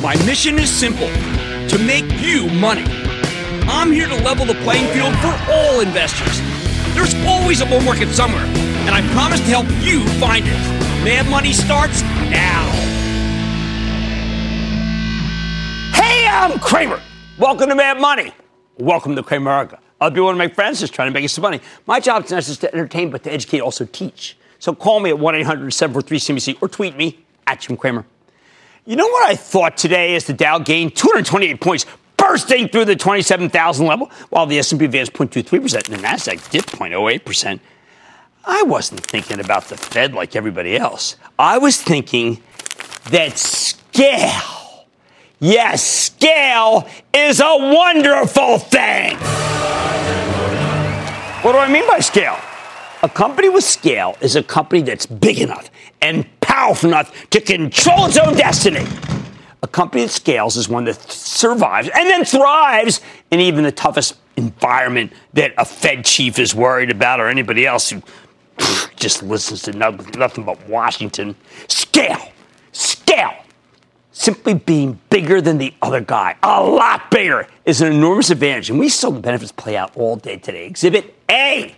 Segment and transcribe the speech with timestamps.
[0.00, 1.08] My mission is simple:
[1.68, 2.84] to make you money.
[3.66, 6.40] I'm here to level the playing field for all investors.
[6.94, 10.58] There's always a bull market somewhere, and I promise to help you find it.
[11.04, 12.70] Mad Money starts now.
[15.94, 17.00] Hey, I'm Cramer.
[17.38, 18.32] Welcome to Mad Money.
[18.78, 19.78] Welcome to Cramerica.
[20.00, 21.60] I'll be one of my friends just trying to make some money.
[21.86, 24.36] My job is not just to entertain, but to educate, also teach.
[24.58, 28.04] So call me at 1 800 743 CNBC or tweet me at Jim Cramer.
[28.86, 31.86] You know what I thought today as the Dow gained 228 points,
[32.18, 37.60] bursting through the 27,000 level, while the S&P advanced 0.23% and the Nasdaq dipped 0.08%.
[38.44, 41.16] I wasn't thinking about the Fed like everybody else.
[41.38, 42.42] I was thinking
[43.06, 44.86] that scale,
[45.40, 49.16] yes, scale is a wonderful thing.
[51.42, 52.36] What do I mean by scale?
[53.02, 55.70] A company with scale is a company that's big enough
[56.02, 58.86] and powerful enough to control its own destiny.
[59.62, 64.16] A company that scales is one that survives and then thrives in even the toughest
[64.36, 68.02] environment that a Fed chief is worried about or anybody else who
[68.94, 71.34] just listens to nothing but Washington.
[71.66, 72.30] Scale.
[72.72, 73.34] Scale.
[74.12, 78.70] Simply being bigger than the other guy, a lot bigger, is an enormous advantage.
[78.70, 80.66] And we saw the benefits play out all day today.
[80.66, 81.74] Exhibit A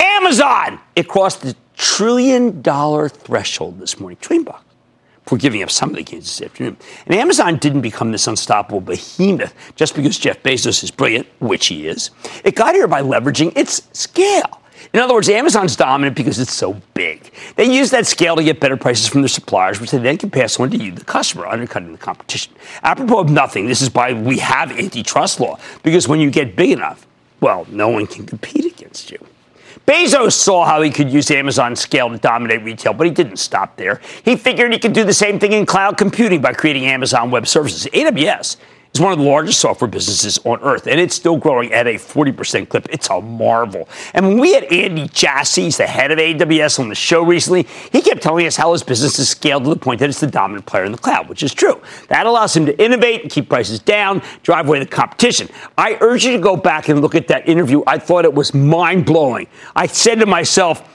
[0.00, 0.80] Amazon.
[0.96, 4.18] It crossed the trillion dollar threshold this morning.
[4.20, 4.64] Trillion bucks.
[5.30, 6.76] We're giving up some of the gains this afternoon.
[7.06, 11.88] And Amazon didn't become this unstoppable behemoth just because Jeff Bezos is brilliant, which he
[11.88, 12.10] is.
[12.44, 14.60] It got here by leveraging its scale.
[14.92, 17.32] In other words, Amazon's dominant because it's so big.
[17.56, 20.30] They use that scale to get better prices from their suppliers, which they then can
[20.30, 22.52] pass on to you, the customer, undercutting the competition.
[22.82, 26.70] Apropos of nothing, this is why we have antitrust law, because when you get big
[26.70, 27.06] enough,
[27.40, 29.18] well, no one can compete against you.
[29.86, 33.76] Bezos saw how he could use Amazon's scale to dominate retail, but he didn't stop
[33.76, 34.00] there.
[34.24, 37.46] He figured he could do the same thing in cloud computing by creating Amazon Web
[37.46, 37.86] Services.
[37.92, 38.56] AWS
[38.94, 41.94] is one of the largest software businesses on earth, and it's still growing at a
[41.94, 42.86] 40% clip.
[42.90, 43.88] It's a marvel.
[44.12, 48.00] And when we had Andy Jassy, the head of AWS, on the show recently, he
[48.00, 50.66] kept telling us how his business has scaled to the point that it's the dominant
[50.66, 51.80] player in the cloud, which is true.
[52.08, 55.48] That allows him to innovate and keep prices down, drive away the competition.
[55.76, 57.82] I urge you to go back and look at that interview.
[57.88, 59.48] I thought it was mind blowing.
[59.74, 60.88] I said to myself,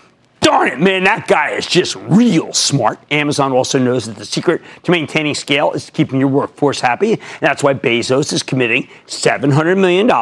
[0.49, 2.97] Darn it, man, that guy is just real smart.
[3.11, 7.11] Amazon also knows that the secret to maintaining scale is keeping your workforce happy.
[7.11, 10.13] And that's why Bezos is committing $700 million to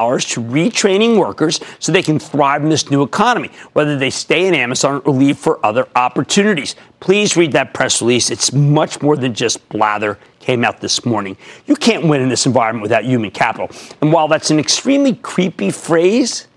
[0.41, 5.01] retraining workers so they can thrive in this new economy, whether they stay in Amazon
[5.05, 6.75] or leave for other opportunities.
[6.99, 8.29] Please read that press release.
[8.29, 11.37] It's much more than just blather came out this morning.
[11.67, 13.69] You can't win in this environment without human capital.
[14.01, 16.49] And while that's an extremely creepy phrase,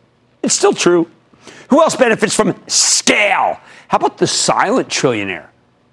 [0.43, 1.09] it's still true.
[1.71, 3.59] Who else benefits from scale?
[3.89, 5.49] How about the silent trillionaire?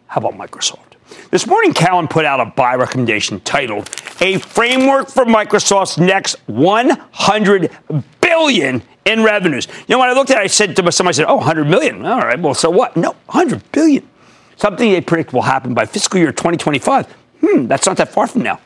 [0.07, 0.95] How about Microsoft?
[1.29, 3.89] This morning, Cowen put out a buy recommendation titled
[4.19, 7.71] "A Framework for Microsoft's Next 100
[8.19, 11.11] Billion in Revenues." You know, when I looked at it, I said to myself, "I
[11.11, 12.05] said, oh, 100 million.
[12.05, 12.97] All right, well, so what?
[12.97, 14.07] No, 100 billion.
[14.55, 17.05] Something they predict will happen by fiscal year 2025.
[17.41, 18.59] Hmm, that's not that far from now.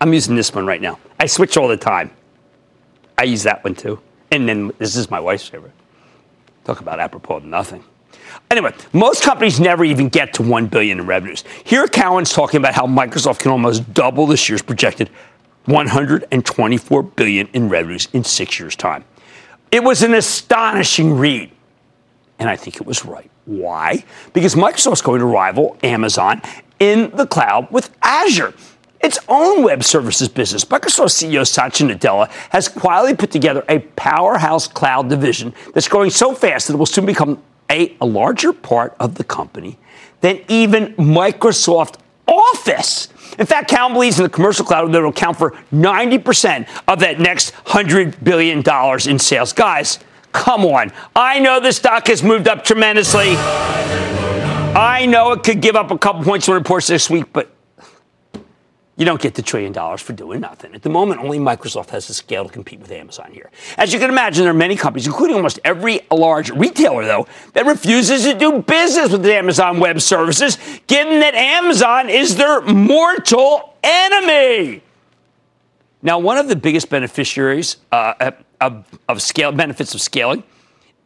[0.00, 0.98] I'm using this one right now.
[1.20, 2.10] I switch all the time.
[3.18, 4.00] I use that one too.
[4.30, 5.72] And then this is my wife's favorite.
[6.64, 7.84] Talk about apropos of nothing.
[8.50, 11.44] Anyway, most companies never even get to 1 billion in revenues.
[11.64, 15.10] Here Cowen's talking about how Microsoft can almost double this year's projected
[15.66, 19.04] 124 billion in revenues in 6 years time.
[19.70, 21.50] It was an astonishing read.
[22.38, 23.30] And I think it was right.
[23.44, 24.04] Why?
[24.32, 26.42] Because Microsoft's going to rival Amazon
[26.80, 28.54] in the cloud with Azure
[29.04, 30.64] its own web services business.
[30.64, 36.34] Microsoft CEO Satya Nadella has quietly put together a powerhouse cloud division that's growing so
[36.34, 39.78] fast that it will soon become a, a larger part of the company
[40.22, 43.08] than even Microsoft Office.
[43.38, 47.20] In fact, Cal believes in the commercial cloud that will account for 90% of that
[47.20, 48.62] next $100 billion
[49.10, 49.52] in sales.
[49.52, 49.98] Guys,
[50.32, 50.92] come on.
[51.14, 53.34] I know the stock has moved up tremendously.
[54.76, 57.53] I know it could give up a couple points in reports this week, but
[58.96, 60.72] You don't get the trillion dollars for doing nothing.
[60.72, 63.50] At the moment, only Microsoft has the scale to compete with Amazon here.
[63.76, 67.66] As you can imagine, there are many companies, including almost every large retailer, though, that
[67.66, 74.82] refuses to do business with Amazon Web Services, given that Amazon is their mortal enemy.
[76.00, 78.30] Now, one of the biggest beneficiaries uh,
[78.60, 80.44] of, of scale benefits of scaling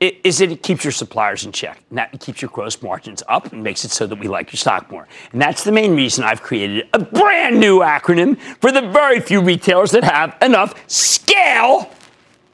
[0.00, 1.82] is that it keeps your suppliers in check.
[1.90, 4.58] And that keeps your gross margins up and makes it so that we like your
[4.58, 5.08] stock more.
[5.32, 9.40] And that's the main reason I've created a brand new acronym for the very few
[9.40, 11.90] retailers that have enough scale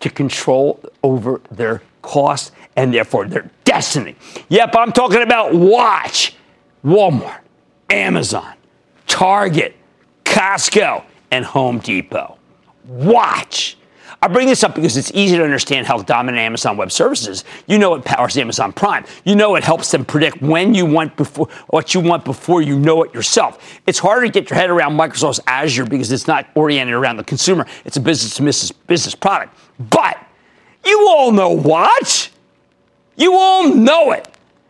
[0.00, 4.16] to control over their costs and therefore their destiny.
[4.48, 6.34] Yep, I'm talking about Watch,
[6.84, 7.40] Walmart,
[7.90, 8.54] Amazon,
[9.06, 9.76] Target,
[10.24, 12.38] Costco, and Home Depot.
[12.86, 13.76] Watch
[14.24, 17.44] I bring this up because it's easy to understand how dominant Amazon Web Services.
[17.66, 19.04] You know it powers Amazon Prime.
[19.24, 22.78] You know it helps them predict when you want before what you want before you
[22.78, 23.78] know it yourself.
[23.86, 27.24] It's harder to get your head around Microsoft's Azure because it's not oriented around the
[27.24, 27.66] consumer.
[27.84, 29.54] It's a business to business product.
[29.90, 30.16] But
[30.86, 32.30] you all know what?
[33.16, 34.26] You all know it.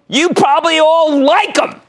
[0.09, 1.81] You probably all like them.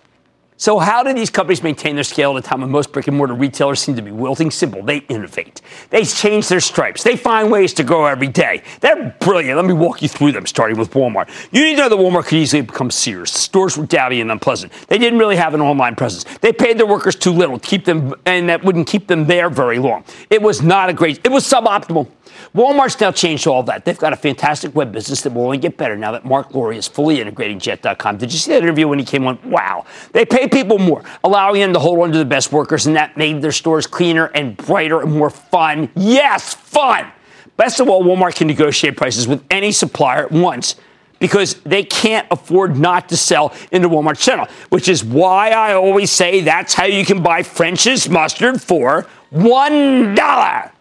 [0.58, 3.18] So, how do these companies maintain their scale at a time when most brick and
[3.18, 4.50] mortar retailers seem to be wilting?
[4.50, 4.82] Simple.
[4.82, 5.60] They innovate.
[5.90, 7.04] They change their stripes.
[7.04, 8.64] They find ways to grow every day.
[8.80, 9.58] They're brilliant.
[9.58, 11.30] Let me walk you through them, starting with Walmart.
[11.52, 13.32] You need to know that Walmart could easily become Sears.
[13.32, 14.72] Stores were dowdy and unpleasant.
[14.88, 16.24] They didn't really have an online presence.
[16.40, 19.50] They paid their workers too little to keep them, and that wouldn't keep them there
[19.50, 20.06] very long.
[20.30, 22.08] It was not a great, it was suboptimal.
[22.54, 23.86] Walmart's now changed all that.
[23.86, 26.74] They've got a fantastic web business that will only get better now that Mark Lore
[26.74, 28.18] is fully integrating Jet.com.
[28.18, 29.40] Did you see that interview when he came on?
[29.50, 29.86] Wow.
[30.12, 33.18] They pay people more, allowing them to hold on to the best workers, and that
[33.18, 35.90] made their stores cleaner and brighter and more fun.
[35.96, 37.12] Yes, fun.
[37.58, 40.76] Best of all, Walmart can negotiate prices with any supplier at once
[41.20, 46.12] because they can't afford not to sell into Walmart channel, which is why I always
[46.12, 50.72] say that's how you can buy French's mustard for $1.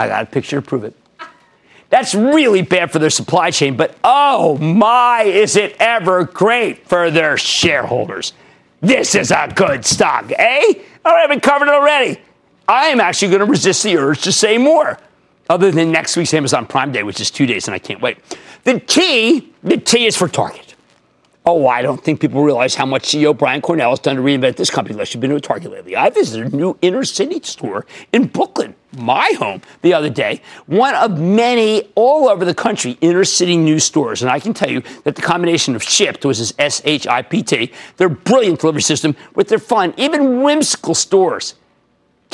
[0.00, 0.94] I got a picture to prove it.
[1.90, 7.10] That's really bad for their supply chain, but oh my, is it ever great for
[7.10, 8.32] their shareholders.
[8.80, 10.74] This is a good stock, eh?
[11.04, 12.18] All right, I've covered it already.
[12.66, 14.98] I am actually going to resist the urge to say more,
[15.50, 18.18] other than next week's Amazon Prime Day, which is two days, and I can't wait.
[18.64, 20.69] The T, the T is for Target.
[21.46, 24.56] Oh, I don't think people realize how much CEO Brian Cornell has done to reinvent
[24.56, 25.96] this company unless you've been to a Target lately.
[25.96, 30.42] I visited a new inner city store in Brooklyn, my home, the other day.
[30.66, 34.20] One of many all over the country inner city news stores.
[34.20, 37.22] And I can tell you that the combination of Shipt, which is S H I
[37.22, 41.54] P T, their brilliant delivery system, with their fun, even whimsical stores,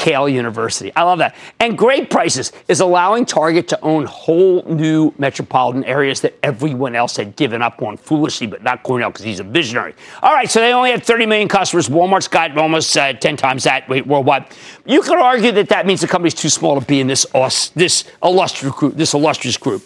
[0.07, 0.93] Yale University.
[0.95, 1.35] I love that.
[1.59, 7.17] And great prices is allowing Target to own whole new metropolitan areas that everyone else
[7.17, 9.95] had given up on foolishly, but not Cornell because he's a visionary.
[10.23, 11.89] All right, so they only had 30 million customers.
[11.89, 14.47] Walmart's got almost uh, 10 times that worldwide.
[14.85, 17.27] You could argue that that means the company's too small to be in this,
[17.75, 18.95] this illustrious group.
[18.95, 19.83] This illustrious group.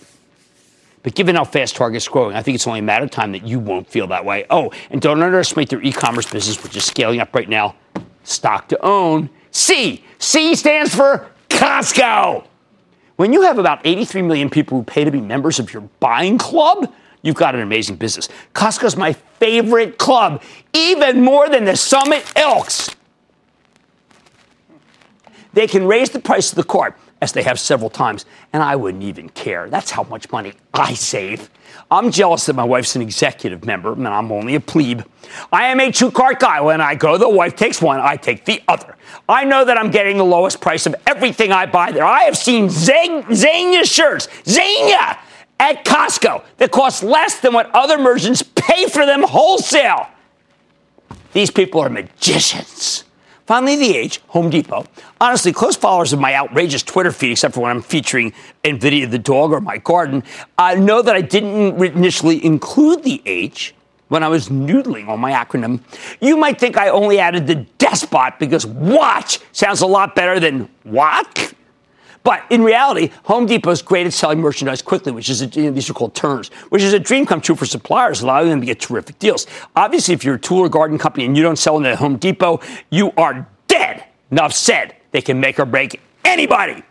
[1.03, 3.47] But given how fast Target's growing, I think it's only a matter of time that
[3.47, 4.45] you won't feel that way.
[4.51, 7.75] Oh, and don't underestimate their e-commerce business, which is scaling up right now.
[8.23, 10.05] Stock to own C.
[10.19, 12.47] C stands for Costco.
[13.17, 16.39] When you have about 83 million people who pay to be members of your buying
[16.39, 16.93] club,
[17.23, 18.29] you've got an amazing business.
[18.55, 20.43] Costco's my favorite club,
[20.73, 22.97] even more than the Summit Elks.
[25.53, 28.77] They can raise the price of the card, as they have several times, and I
[28.77, 29.69] wouldn't even care.
[29.69, 31.51] That's how much money I save.
[31.91, 35.03] I'm jealous that my wife's an executive member and I'm only a plebe.
[35.53, 36.61] I am a two cart guy.
[36.61, 38.97] When I go, the wife takes one, I take the other.
[39.29, 42.05] I know that I'm getting the lowest price of everything I buy there.
[42.05, 45.19] I have seen Zegna shirts, Zegna,
[45.59, 50.07] at Costco that cost less than what other merchants pay for them wholesale.
[51.33, 53.05] These people are magicians.
[53.51, 54.87] Finally, the H, Home Depot.
[55.21, 59.19] Honestly, close followers of my outrageous Twitter feed, except for when I'm featuring NVIDIA the
[59.19, 60.23] dog or my garden,
[60.57, 63.75] uh, know that I didn't initially include the H
[64.07, 65.81] when I was noodling on my acronym.
[66.21, 70.69] You might think I only added the despot because watch sounds a lot better than
[70.85, 71.53] what?
[72.23, 75.65] But in reality, Home Depot is great at selling merchandise quickly, which is a, you
[75.65, 78.61] know, these are called turns, which is a dream come true for suppliers, allowing them
[78.61, 79.47] to get terrific deals.
[79.75, 82.17] Obviously, if you're a tool or garden company and you don't sell in the Home
[82.17, 82.61] Depot,
[82.91, 84.05] you are dead.
[84.31, 84.97] Enough said.
[85.13, 86.83] They can make or break anybody.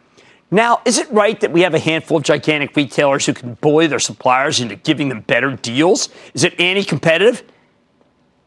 [0.51, 3.85] Now, is it right that we have a handful of gigantic retailers who can bully
[3.85, 6.09] their suppliers into giving them better deals?
[6.33, 7.43] Is it anti-competitive?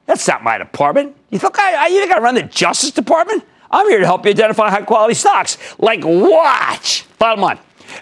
[0.07, 1.17] That's not my department.
[1.31, 3.45] You think I, you think I run the Justice Department?
[3.73, 7.07] I'm here to help you identify high quality stocks like Watch.
[7.19, 7.59] Bottom line,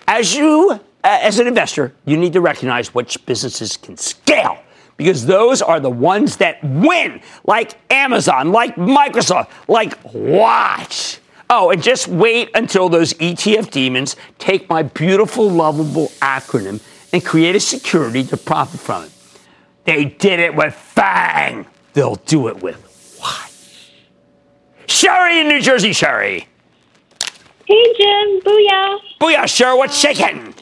[0.08, 4.58] as you, as an investor, you need to recognize which businesses can scale
[4.96, 11.20] because those are the ones that win, like Amazon, like Microsoft, like Watch.
[11.48, 16.80] Oh, and just wait until those ETF demons take my beautiful, lovable acronym
[17.12, 19.10] and create a security to profit from it.
[19.84, 21.66] They did it with FANG.
[21.92, 22.89] They'll do it with?
[24.90, 26.48] Sherry in New Jersey, Sherry.
[27.64, 28.40] Hey, Jim.
[28.40, 28.98] Booyah.
[29.20, 29.78] Booyah, Sherry.
[29.78, 30.52] What's shaking?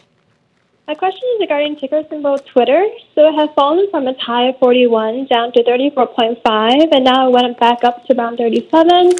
[0.87, 2.87] My question is regarding ticker symbol Twitter.
[3.15, 7.33] So it has fallen from its high of 41 down to 34.5, and now it
[7.33, 9.13] went back up to around 37.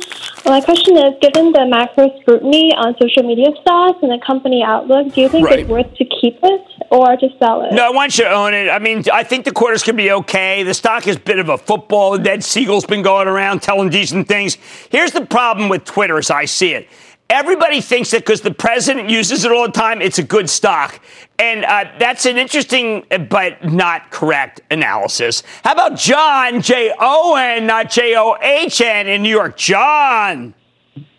[0.49, 5.13] My question is, given the macro scrutiny on social media stocks and the company outlook,
[5.13, 5.59] do you think right.
[5.59, 7.75] it's worth to keep it or to sell it?
[7.75, 8.71] No, I want you to own it.
[8.71, 10.63] I mean, I think the quarters can be okay.
[10.63, 12.17] The stock is a bit of a football.
[12.17, 14.57] Ned Segal's been going around telling decent things.
[14.89, 16.89] Here's the problem with Twitter as I see it
[17.31, 20.99] Everybody thinks that because the president uses it all the time, it's a good stock.
[21.39, 25.43] And uh, that's an interesting but not correct analysis.
[25.63, 29.59] How about John, J O N, not J O H N, in New York?
[29.59, 30.55] John.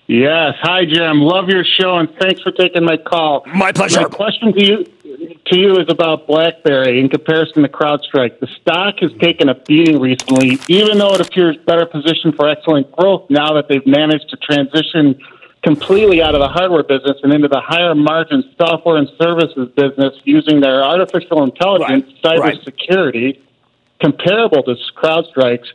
[0.08, 0.56] Yes.
[0.64, 1.22] Hi, Jim.
[1.22, 3.46] Love your show, and thanks for taking my call.
[3.46, 4.02] My pleasure.
[4.02, 4.86] My question to you
[5.46, 8.40] to you is about BlackBerry in comparison to CrowdStrike.
[8.40, 12.92] The stock has taken a beating recently, even though it appears better positioned for excellent
[12.94, 15.20] growth now that they've managed to transition
[15.70, 20.16] completely out of the hardware business and into the higher margin software and services business
[20.24, 22.56] using their artificial intelligence, right.
[22.66, 23.44] cybersecurity, right.
[24.02, 25.72] comparable to CrowdStrike's.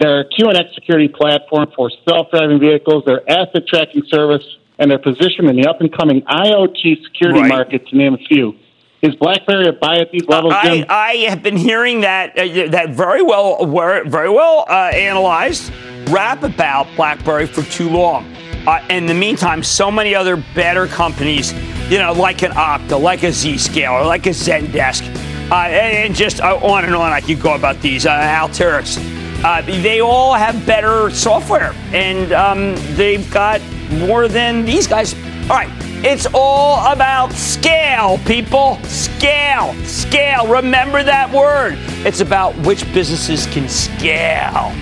[0.00, 4.44] Their QNX security platform for self-driving vehicles, their asset tracking service,
[4.78, 7.48] and their position in the up-and-coming IoT security right.
[7.48, 8.56] market, to name a few.
[9.00, 10.54] Is BlackBerry a buy at these levels?
[10.56, 15.70] I, I, have been hearing that uh, that very well, very well uh, analyzed
[16.08, 18.26] rap about BlackBerry for too long.
[18.66, 21.52] Uh, in the meantime, so many other better companies,
[21.88, 25.06] you know, like an Okta, like a Zscaler, like a Zendesk,
[25.52, 28.98] uh, and, and, just uh, on and on I could go about these, uh, Alteryx.
[29.44, 33.60] Uh, they all have better software, and um, they've got
[33.92, 35.14] more than these guys.
[35.44, 35.70] All right,
[36.04, 38.78] it's all about scale, people.
[38.82, 40.48] Scale, scale.
[40.48, 41.76] Remember that word.
[42.04, 44.74] It's about which businesses can scale.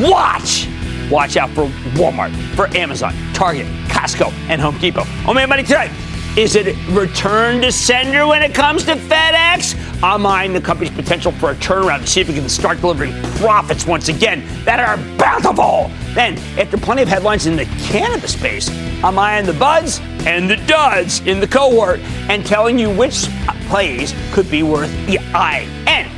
[0.00, 0.68] Watch
[1.12, 5.02] Watch out for Walmart, for Amazon, Target, Costco, and Home Depot.
[5.26, 5.90] Oh, man, money tonight.
[6.38, 10.02] Is it return to sender when it comes to FedEx?
[10.02, 13.12] I'm eyeing the company's potential for a turnaround to see if it can start delivering
[13.36, 15.90] profits once again that are bountiful.
[16.14, 18.70] Then, after plenty of headlines in the cannabis space,
[19.04, 22.00] I'm eyeing the buds and the duds in the cohort
[22.30, 23.26] and telling you which
[23.68, 24.90] plays could be worth
[25.34, 25.68] eyeing.
[25.86, 26.08] And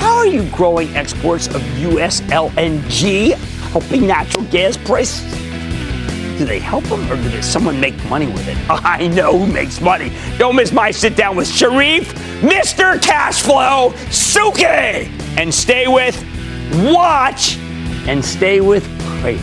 [0.00, 3.59] how are you growing exports of US LNG?
[3.72, 5.32] Helping natural gas prices?
[6.38, 8.56] Do they help them or does someone make money with it?
[8.70, 10.10] I know who makes money.
[10.38, 12.04] Don't miss my sit down with Charif,
[12.40, 12.98] Mr.
[12.98, 15.08] Cashflow, Souki,
[15.38, 16.16] and stay with
[16.72, 17.58] Watch
[18.06, 18.84] and stay with
[19.20, 19.40] Craig.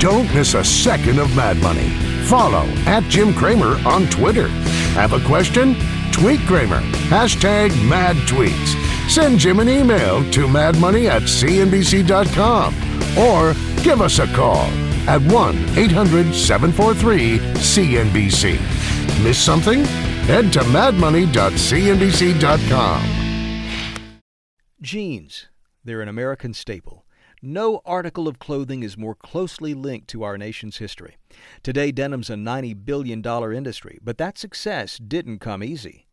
[0.00, 1.88] Don't miss a second of Mad Money.
[2.26, 4.48] Follow at Jim Cramer on Twitter.
[4.94, 5.76] Have a question?
[6.10, 6.80] Tweet Cramer.
[7.08, 8.91] Hashtag mad tweets.
[9.08, 12.74] Send Jim an email to madmoney at cnbc.com
[13.18, 14.66] or give us a call
[15.08, 18.58] at 1 800 743 CNBC.
[19.22, 19.84] Miss something?
[20.24, 23.02] Head to madmoney.cnbc.com.
[24.80, 25.48] Jeans.
[25.84, 27.04] They're an American staple.
[27.44, 31.16] No article of clothing is more closely linked to our nation's history.
[31.64, 33.20] Today, denim's a $90 billion
[33.52, 36.06] industry, but that success didn't come easy.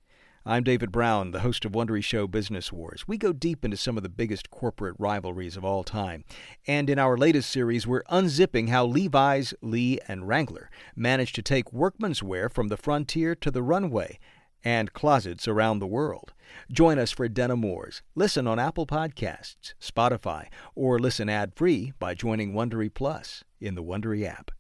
[0.46, 3.04] I'm David Brown, the host of Wondery Show Business Wars.
[3.06, 6.24] We go deep into some of the biggest corporate rivalries of all time.
[6.66, 11.74] And in our latest series, we're unzipping how Levi's, Lee, and Wrangler managed to take
[11.74, 14.18] workman's wear from the frontier to the runway
[14.64, 16.32] and closets around the world.
[16.72, 18.02] Join us for Denim Wars.
[18.16, 24.26] Listen on Apple Podcasts, Spotify, or listen ad-free by joining Wondery Plus in the Wondery
[24.26, 24.52] app.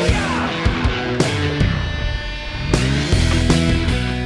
[0.00, 0.37] Oh,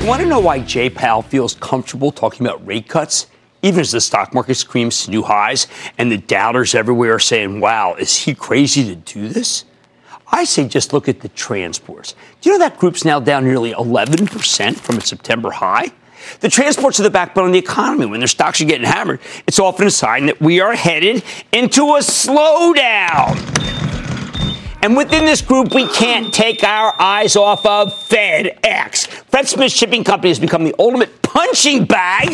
[0.03, 3.29] You want to know why Jay Powell feels comfortable talking about rate cuts?
[3.63, 7.61] Even as the stock market screams to new highs and the doubters everywhere are saying,
[7.61, 9.65] wow, is he crazy to do this?
[10.27, 12.17] I say just look at the transports.
[12.41, 15.93] Do you know that group's now down nearly 11% from its September high?
[16.41, 18.07] The transports are the backbone of the economy.
[18.07, 21.83] When their stocks are getting hammered, it's often a sign that we are headed into
[21.95, 23.92] a slowdown.
[24.83, 29.07] And within this group, we can't take our eyes off of FedEx.
[29.07, 32.33] Fred Smith Shipping Company has become the ultimate punching bag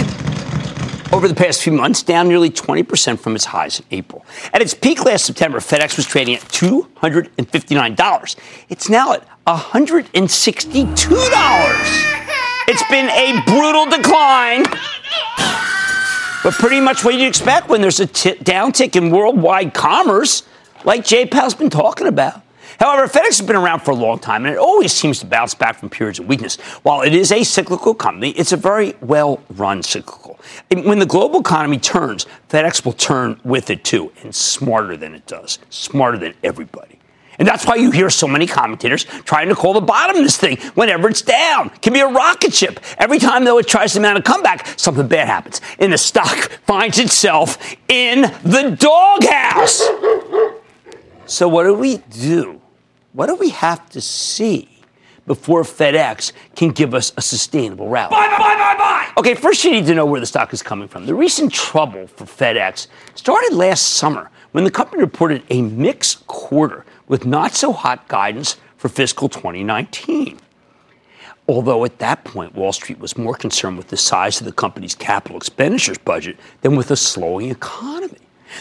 [1.12, 4.24] over the past few months, down nearly 20% from its highs in April.
[4.54, 8.36] At its peak last September, FedEx was trading at $259.
[8.70, 10.08] It's now at $162.
[12.70, 14.64] It's been a brutal decline.
[16.42, 20.44] But pretty much what you'd expect when there's a t- downtick in worldwide commerce,
[20.88, 22.40] like Jay Powell's been talking about.
[22.80, 25.54] However, FedEx has been around for a long time, and it always seems to bounce
[25.54, 26.56] back from periods of weakness.
[26.82, 30.40] While it is a cyclical company, it's a very well run cyclical.
[30.70, 35.26] when the global economy turns, FedEx will turn with it too, and smarter than it
[35.26, 36.98] does, smarter than everybody.
[37.38, 40.38] And that's why you hear so many commentators trying to call the bottom of this
[40.38, 41.66] thing whenever it's down.
[41.66, 42.80] It can be a rocket ship.
[42.96, 45.60] Every time, though, it tries to mount a comeback, something bad happens.
[45.78, 49.86] And the stock finds itself in the doghouse.
[51.28, 52.58] So, what do we do?
[53.12, 54.66] What do we have to see
[55.26, 58.10] before FedEx can give us a sustainable rally?
[58.10, 59.12] Buy, buy, buy, buy!
[59.18, 61.04] Okay, first you need to know where the stock is coming from.
[61.04, 66.86] The recent trouble for FedEx started last summer when the company reported a mixed quarter
[67.08, 70.40] with not so hot guidance for fiscal 2019.
[71.46, 74.94] Although at that point, Wall Street was more concerned with the size of the company's
[74.94, 78.18] capital expenditures budget than with a slowing economy.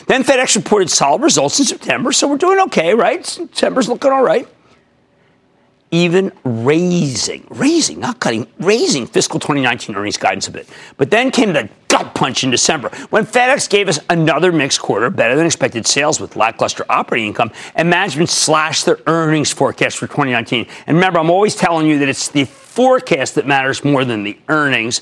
[0.07, 3.25] Then FedEx reported solid results in September, so we're doing okay, right?
[3.25, 4.47] September's looking all right.
[5.89, 10.67] Even raising, raising, not cutting, raising fiscal 2019 earnings guidance a bit.
[10.97, 15.09] But then came the gut punch in December when FedEx gave us another mixed quarter,
[15.09, 20.07] better than expected sales with lackluster operating income, and management slashed their earnings forecast for
[20.07, 20.67] 2019.
[20.87, 24.37] And remember, I'm always telling you that it's the forecast that matters more than the
[24.49, 25.01] earnings.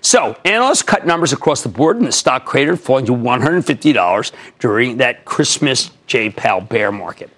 [0.00, 4.96] So, analysts cut numbers across the board, and the stock cratered, falling to $150 during
[4.98, 6.30] that Christmas J.
[6.30, 7.30] Powell bear market.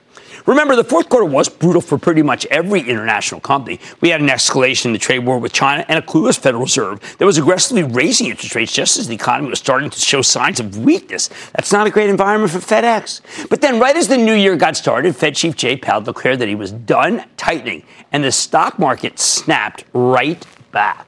[0.48, 3.78] Remember, the fourth quarter was brutal for pretty much every international company.
[4.00, 7.00] We had an escalation in the trade war with China and a clueless Federal Reserve
[7.18, 10.58] that was aggressively raising interest rates just as the economy was starting to show signs
[10.58, 11.28] of weakness.
[11.52, 13.20] That's not a great environment for FedEx.
[13.50, 16.48] But then, right as the new year got started, Fed Chief Jay Powell declared that
[16.48, 21.07] he was done tightening, and the stock market snapped right back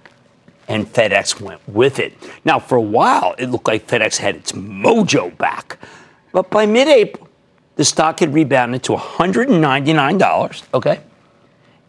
[0.70, 2.14] and FedEx went with it.
[2.44, 5.78] Now, for a while, it looked like FedEx had its mojo back.
[6.32, 7.28] But by mid April,
[7.74, 11.00] the stock had rebounded to $199, okay?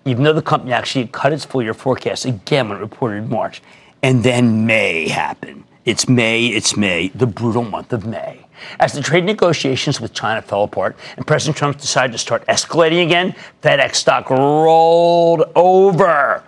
[0.03, 3.29] Even though the company actually cut its full year forecast again when it reported in
[3.29, 3.61] March.
[4.01, 5.63] And then May happened.
[5.85, 8.47] It's May, it's May, the brutal month of May.
[8.79, 13.03] As the trade negotiations with China fell apart and President Trump decided to start escalating
[13.03, 16.43] again, FedEx stock rolled over.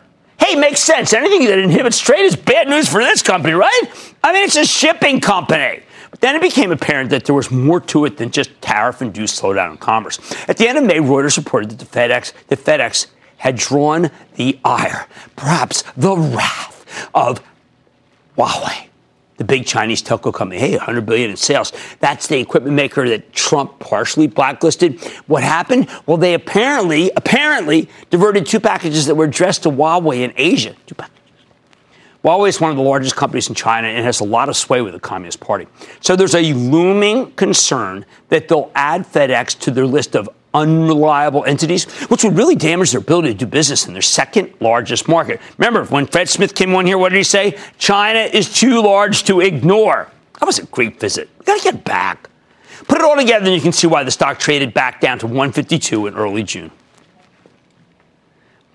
[0.45, 1.13] Hey, makes sense.
[1.13, 3.81] Anything that inhibits trade is bad news for this company, right?
[4.21, 5.83] I mean, it's a shipping company.
[6.11, 9.71] But then it became apparent that there was more to it than just tariff-induced slowdown
[9.71, 10.19] in commerce.
[10.49, 14.59] At the end of May, Reuters reported that the FedEx, that FedEx had drawn the
[14.65, 17.41] ire, perhaps the wrath of
[18.37, 18.89] Huawei
[19.37, 20.59] the big Chinese telco company.
[20.59, 21.73] Hey, 100 billion in sales.
[21.99, 25.01] That's the equipment maker that Trump partially blacklisted.
[25.27, 25.89] What happened?
[26.05, 30.75] Well, they apparently, apparently diverted two packages that were addressed to Huawei in Asia.
[30.85, 31.13] Two packages.
[32.23, 34.81] Huawei is one of the largest companies in China and has a lot of sway
[34.81, 35.67] with the Communist Party.
[35.99, 41.85] So there's a looming concern that they'll add FedEx to their list of unreliable entities,
[42.09, 45.41] which would really damage their ability to do business in their second largest market.
[45.57, 47.57] Remember, when Fred Smith came on here, what did he say?
[47.77, 50.09] China is too large to ignore.
[50.39, 51.29] That was a great visit.
[51.39, 52.29] We got to get back.
[52.87, 55.27] Put it all together, and you can see why the stock traded back down to
[55.27, 56.71] 152 in early June.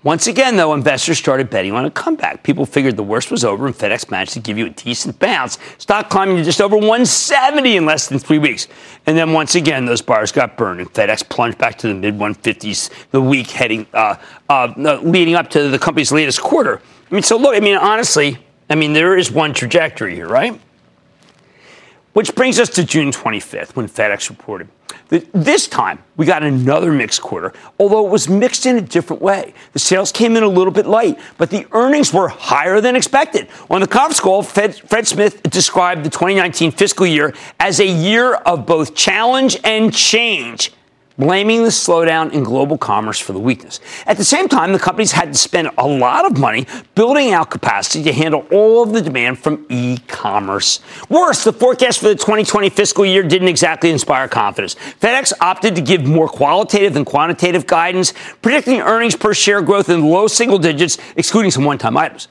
[0.01, 2.41] Once again, though, investors started betting on a comeback.
[2.41, 5.57] People figured the worst was over and FedEx managed to give you a decent bounce.
[5.77, 8.69] Stock climbing to just over 170 in less than three weeks.
[9.05, 12.17] And then once again, those buyers got burned and FedEx plunged back to the mid
[12.17, 14.15] 150s the week heading, uh,
[14.47, 16.81] uh, leading up to the company's latest quarter.
[17.11, 18.37] I mean, so look, I mean, honestly,
[18.69, 20.61] I mean, there is one trajectory here, right?
[22.13, 24.67] Which brings us to June 25th when FedEx reported.
[25.09, 29.53] This time, we got another mixed quarter, although it was mixed in a different way.
[29.73, 33.47] The sales came in a little bit light, but the earnings were higher than expected.
[33.69, 38.35] On the conference call, Fed, Fred Smith described the 2019 fiscal year as a year
[38.35, 40.71] of both challenge and change
[41.19, 43.79] blaming the slowdown in global commerce for the weakness.
[44.07, 47.51] At the same time, the companies had to spend a lot of money building out
[47.51, 50.79] capacity to handle all of the demand from e commerce.
[51.09, 54.75] Worse, the forecast for the 2020 fiscal year didn't exactly inspire confidence.
[54.75, 60.05] FedEx opted to give more qualitative than quantitative guidance, predicting earnings per share growth in
[60.05, 62.29] low single digits, excluding some one time items.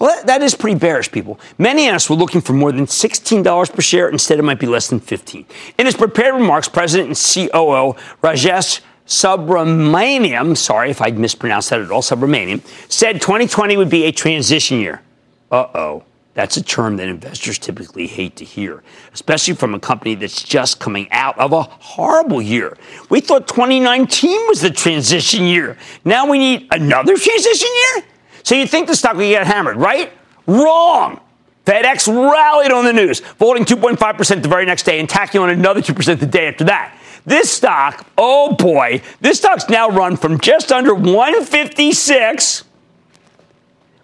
[0.00, 1.38] Well, that, is pretty bearish, people.
[1.58, 4.08] Many analysts were looking for more than $16 per share.
[4.08, 5.44] Instead, it might be less than 15.
[5.76, 11.90] In his prepared remarks, President and COO Rajesh Subramaniam, sorry if I mispronounced that at
[11.90, 15.02] all, Subramaniam, said 2020 would be a transition year.
[15.50, 16.04] Uh oh.
[16.32, 20.78] That's a term that investors typically hate to hear, especially from a company that's just
[20.78, 22.78] coming out of a horrible year.
[23.10, 25.76] We thought 2019 was the transition year.
[26.04, 28.04] Now we need another transition year?
[28.42, 30.12] So you think the stock will get hammered, right?
[30.46, 31.20] Wrong.
[31.66, 35.80] FedEx rallied on the news, vaulting 2.5% the very next day and tacking on another
[35.80, 36.96] 2% the day after that.
[37.26, 42.64] This stock, oh boy, this stock's now run from just under 156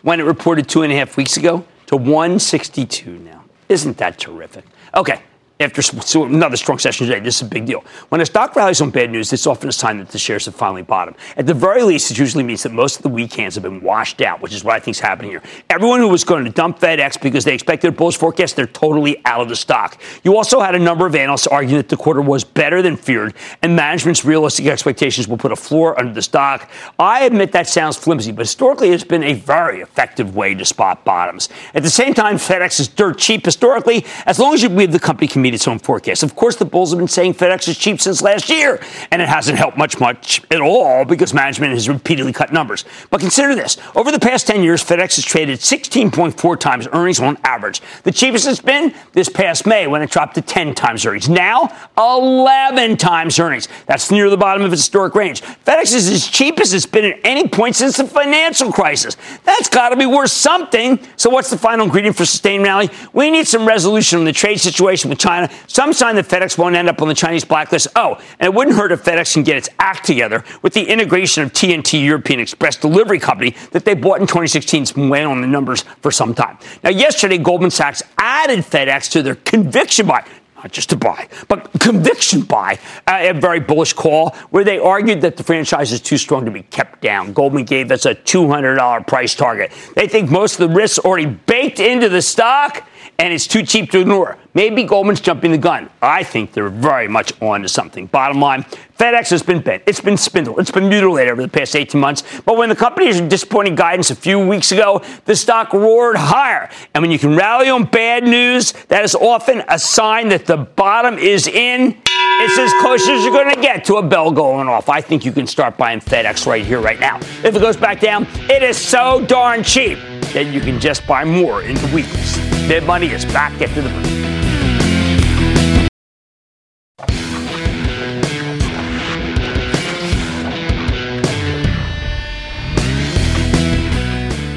[0.02, 3.44] when it reported two and a half weeks ago to 162 now.
[3.68, 4.64] Isn't that terrific?
[4.94, 5.20] Okay,
[5.58, 5.82] after
[6.22, 7.18] another strong session today.
[7.20, 7.82] This is a big deal.
[8.10, 10.54] When a stock rallies on bad news, it's often a sign that the shares have
[10.54, 11.16] finally bottomed.
[11.36, 13.80] At the very least, it usually means that most of the weak hands have been
[13.80, 15.42] washed out, which is what I think is happening here.
[15.70, 19.24] Everyone who was going to dump FedEx because they expected a bullish forecast, they're totally
[19.24, 19.98] out of the stock.
[20.24, 23.34] You also had a number of analysts arguing that the quarter was better than feared,
[23.62, 26.70] and management's realistic expectations will put a floor under the stock.
[26.98, 31.02] I admit that sounds flimsy, but historically, it's been a very effective way to spot
[31.04, 31.48] bottoms.
[31.72, 34.98] At the same time, FedEx is dirt cheap historically, as long as you believe the
[34.98, 36.24] company can meet its own forecast.
[36.24, 38.80] Of course, the Bulls have been saying FedEx is cheap since last year,
[39.12, 42.84] and it hasn't helped much, much at all because management has repeatedly cut numbers.
[43.10, 47.38] But consider this over the past 10 years, FedEx has traded 16.4 times earnings on
[47.44, 47.80] average.
[48.02, 51.28] The cheapest it's been this past May when it dropped to 10 times earnings.
[51.28, 53.68] Now, 11 times earnings.
[53.86, 55.42] That's near the bottom of its historic range.
[55.42, 59.16] FedEx is as cheap as it's been at any point since the financial crisis.
[59.44, 60.98] That's got to be worth something.
[61.14, 62.90] So, what's the final ingredient for sustained rally?
[63.12, 65.35] We need some resolution on the trade situation with China
[65.66, 67.88] some sign that FedEx won't end up on the Chinese blacklist.
[67.96, 71.42] Oh, and it wouldn't hurt if FedEx can get its act together with the integration
[71.42, 74.82] of TNT European Express Delivery Company that they bought in 2016.
[74.82, 76.58] It's been weighing on the numbers for some time.
[76.82, 80.24] Now, yesterday, Goldman Sachs added FedEx to their conviction buy
[80.56, 85.20] not just to buy, but conviction buy, uh, a very bullish call where they argued
[85.20, 87.32] that the franchise is too strong to be kept down.
[87.32, 89.70] Goldman gave us a $200 price target.
[89.94, 93.90] They think most of the risks already baked into the stock and it's too cheap
[93.90, 94.36] to ignore.
[94.54, 95.90] Maybe Goldman's jumping the gun.
[96.00, 98.06] I think they're very much on to something.
[98.06, 98.62] Bottom line,
[98.98, 99.82] FedEx has been bent.
[99.86, 100.58] It's been spindled.
[100.58, 102.22] It's been mutilated over the past 18 months.
[102.40, 106.70] But when the company is disappointing guidance a few weeks ago, the stock roared higher.
[106.94, 110.56] And when you can rally on bad news, that is often a sign that the
[110.56, 112.00] bottom is in.
[112.38, 114.88] It's as close as you're going to get to a bell going off.
[114.88, 117.16] I think you can start buying FedEx right here, right now.
[117.16, 119.98] If it goes back down, it is so darn cheap
[120.36, 122.36] that you can just buy more in the weeks.
[122.68, 124.04] Mad Money is back after the break.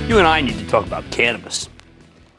[0.10, 1.68] You and I need to talk about cannabis.
[1.68, 1.70] A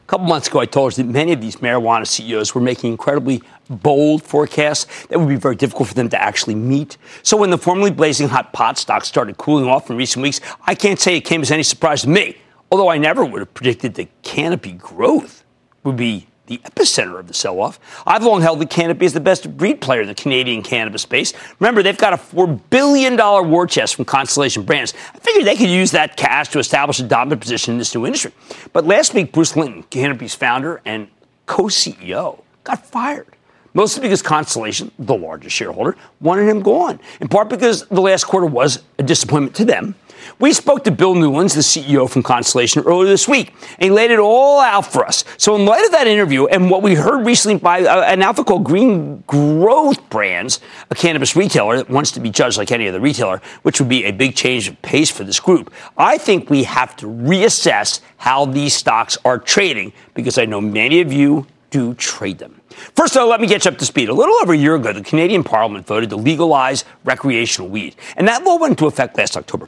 [0.05, 3.41] couple months ago, I told you that many of these marijuana CEOs were making incredibly
[3.71, 6.99] bold forecasts that would be very difficult for them to actually meet.
[7.23, 10.75] So when the formerly blazing hot pot stock started cooling off in recent weeks, I
[10.75, 12.37] can't say it came as any surprise to me.
[12.71, 15.43] Although I never would have predicted that canopy growth
[15.83, 17.79] would be the epicenter of the sell off.
[18.05, 21.33] I've long held that Canopy is the best breed player in the Canadian cannabis space.
[21.59, 23.15] Remember, they've got a $4 billion
[23.49, 24.93] war chest from Constellation Brands.
[25.13, 28.05] I figured they could use that cash to establish a dominant position in this new
[28.05, 28.33] industry.
[28.73, 31.07] But last week, Bruce Linton, Canopy's founder and
[31.45, 33.27] co CEO, got fired.
[33.73, 36.99] Mostly because Constellation, the largest shareholder, wanted him gone.
[37.21, 39.95] In part because the last quarter was a disappointment to them
[40.39, 44.11] we spoke to Bill Newlands, the CEO from Constellation, earlier this week, and he laid
[44.11, 45.23] it all out for us.
[45.37, 48.45] So, in light of that interview and what we heard recently by uh, an outfit
[48.45, 52.99] called Green Growth Brands, a cannabis retailer that wants to be judged like any other
[52.99, 56.63] retailer, which would be a big change of pace for this group, I think we
[56.63, 61.93] have to reassess how these stocks are trading because I know many of you do
[61.95, 62.60] trade them.
[62.95, 64.09] First, though, let me get you up to speed.
[64.09, 68.27] A little over a year ago, the Canadian Parliament voted to legalize recreational weed, and
[68.27, 69.67] that law went into effect last October.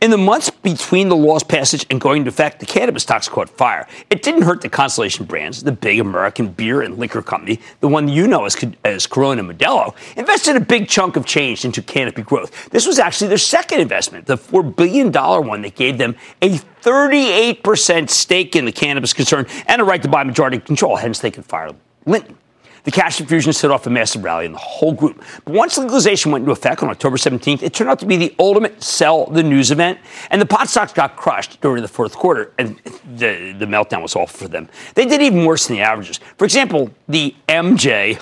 [0.00, 3.50] In the months between the law's passage and going into effect, the cannabis stocks caught
[3.50, 3.88] fire.
[4.10, 8.06] It didn't hurt the Constellation Brands, the big American beer and liquor company, the one
[8.08, 12.70] you know as, as Corona Modelo, invested a big chunk of change into canopy growth.
[12.70, 16.50] This was actually their second investment, the $4 billion one that gave them a
[16.82, 21.30] 38% stake in the cannabis concern and a right to buy majority control, hence they
[21.30, 21.70] could fire
[22.06, 22.36] Linton.
[22.84, 25.22] The cash infusion set off a massive rally in the whole group.
[25.44, 28.34] But once legalization went into effect on October 17th, it turned out to be the
[28.38, 29.98] ultimate sell the news event,
[30.30, 32.76] and the pot stocks got crushed during the fourth quarter, and
[33.16, 34.68] the, the meltdown was awful for them.
[34.94, 36.20] They did even worse than the averages.
[36.36, 38.18] For example, the MJ,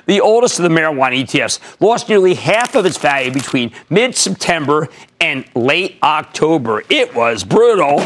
[0.06, 4.88] the oldest of the marijuana ETFs, lost nearly half of its value between mid September
[5.20, 6.82] and late October.
[6.90, 8.02] It was brutal.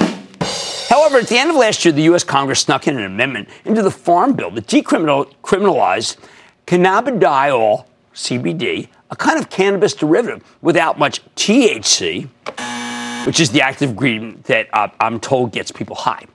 [0.89, 2.25] However, at the end of last year, the U.S.
[2.25, 6.17] Congress snuck in an amendment into the Farm Bill that decriminalized
[6.67, 12.29] cannabidiol, CBD, a kind of cannabis derivative without much THC,
[13.27, 16.27] which is the active ingredient that uh, I'm told gets people high.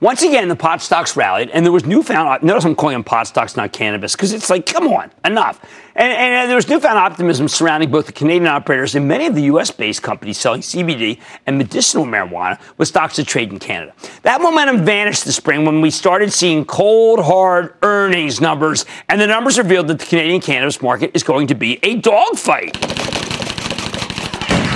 [0.00, 2.42] Once again, the pot stocks rallied, and there was newfound.
[2.42, 5.58] Notice I'm calling them pot stocks, not cannabis, because it's like, come on, enough.
[5.94, 9.44] And, and, there was newfound optimism surrounding both the Canadian operators and many of the
[9.44, 9.70] U.S.
[9.70, 13.94] based companies selling CBD and medicinal marijuana with stocks to trade in Canada.
[14.20, 19.26] That momentum vanished this spring when we started seeing cold, hard earnings numbers, and the
[19.26, 22.95] numbers revealed that the Canadian cannabis market is going to be a dogfight.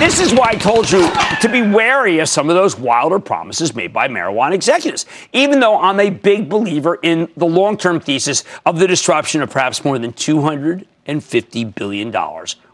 [0.01, 1.07] This is why I told you
[1.41, 5.79] to be wary of some of those wilder promises made by marijuana executives, even though
[5.79, 9.99] I'm a big believer in the long term thesis of the disruption of perhaps more
[9.99, 12.11] than $250 billion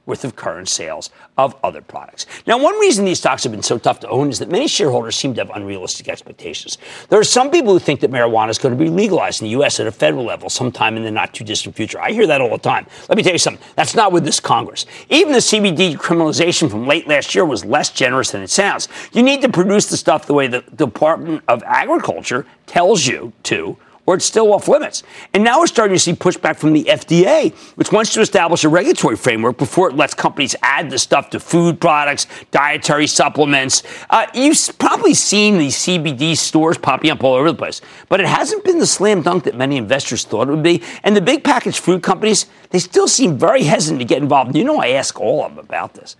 [0.07, 2.25] worth of current sales of other products.
[2.47, 5.15] Now, one reason these stocks have been so tough to own is that many shareholders
[5.15, 6.79] seem to have unrealistic expectations.
[7.09, 9.51] There are some people who think that marijuana is going to be legalized in the
[9.51, 9.79] U.S.
[9.79, 11.99] at a federal level sometime in the not too distant future.
[11.99, 12.87] I hear that all the time.
[13.09, 13.63] Let me tell you something.
[13.75, 14.85] That's not with this Congress.
[15.09, 18.87] Even the CBD criminalization from late last year was less generous than it sounds.
[19.11, 23.77] You need to produce the stuff the way the Department of Agriculture tells you to
[24.07, 25.03] or it's still off limits.
[25.33, 28.69] And now we're starting to see pushback from the FDA, which wants to establish a
[28.69, 33.83] regulatory framework before it lets companies add the stuff to food products, dietary supplements.
[34.09, 38.27] Uh, you've probably seen these CBD stores popping up all over the place, but it
[38.27, 40.81] hasn't been the slam dunk that many investors thought it would be.
[41.03, 44.55] And the big packaged food companies, they still seem very hesitant to get involved.
[44.55, 46.15] You know, I ask all of them about this.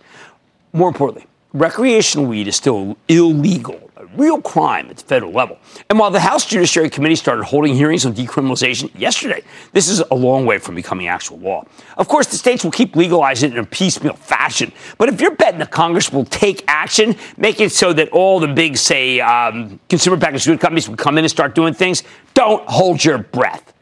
[0.74, 3.87] More importantly, recreational weed is still illegal
[4.18, 5.58] real crime at the federal level.
[5.88, 10.14] And while the House Judiciary Committee started holding hearings on decriminalization yesterday, this is a
[10.14, 11.64] long way from becoming actual law.
[11.96, 14.72] Of course, the states will keep legalizing it in a piecemeal fashion.
[14.98, 18.48] But if you're betting that Congress will take action, make it so that all the
[18.48, 22.02] big, say, um, consumer packaged good companies will come in and start doing things,
[22.34, 23.72] don't hold your breath.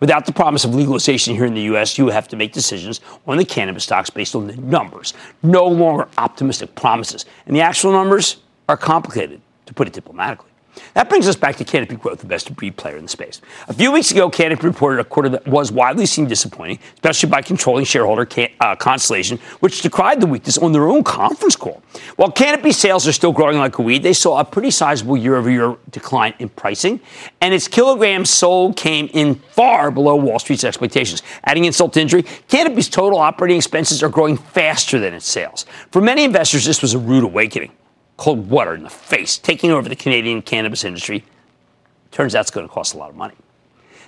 [0.00, 3.36] Without the promise of legalization here in the U.S., you have to make decisions on
[3.36, 5.14] the cannabis stocks based on the numbers,
[5.44, 7.24] no longer optimistic promises.
[7.46, 9.41] And the actual numbers are complicated
[9.72, 10.48] to put it diplomatically.
[10.94, 13.40] That brings us back to Canopy Growth, the best breed player in the space.
[13.68, 17.42] A few weeks ago, Canopy reported a quarter that was widely seen disappointing, especially by
[17.42, 18.26] controlling shareholder
[18.60, 21.82] uh, Constellation, which decried the weakness on their own conference call.
[22.16, 25.76] While Canopy sales are still growing like a weed, they saw a pretty sizable year-over-year
[25.90, 27.00] decline in pricing,
[27.40, 31.22] and its kilograms sold came in far below Wall Street's expectations.
[31.44, 35.66] Adding insult to injury, Canopy's total operating expenses are growing faster than its sales.
[35.90, 37.72] For many investors, this was a rude awakening
[38.22, 41.24] cold water in the face, taking over the Canadian cannabis industry.
[42.12, 43.34] Turns out it's going to cost a lot of money.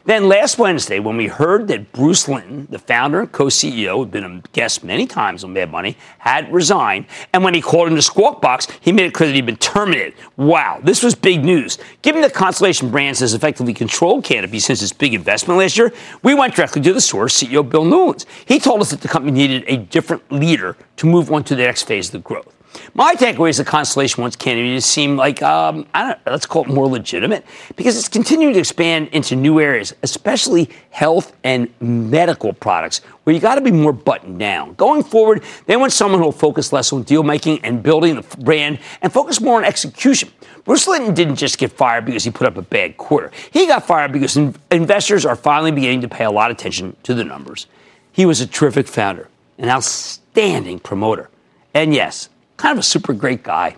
[0.05, 4.13] Then last Wednesday, when we heard that Bruce Linton, the founder and co-CEO, who had
[4.13, 7.97] been a guest many times on Mad Money, had resigned, and when he called him
[7.97, 10.15] to Squawk Box, he made it clear that he'd been terminated.
[10.37, 11.79] Wow, this was big news.
[12.03, 16.35] Given that Constellation Brands has effectively controlled Canopy since its big investment last year, we
[16.35, 18.27] went directly to the source, CEO Bill Newlands.
[18.47, 21.65] He told us that the company needed a different leader to move on to the
[21.65, 22.54] next phase of the growth.
[22.95, 26.69] My takeaway is the Constellation wants to seem like, um, I don't let's call it
[26.69, 27.45] more legitimate,
[27.77, 33.41] because it's continuing to expand into new areas, especially health and medical products, where you
[33.41, 34.75] got to be more buttoned down.
[34.75, 38.37] Going forward, they want someone who will focus less on deal making and building the
[38.39, 40.31] brand and focus more on execution.
[40.65, 43.31] Bruce Linton didn't just get fired because he put up a bad quarter.
[43.51, 44.37] He got fired because
[44.71, 47.67] investors are finally beginning to pay a lot of attention to the numbers.
[48.13, 51.29] He was a terrific founder, an outstanding promoter.
[51.75, 53.77] And yes, kind of a super great guy.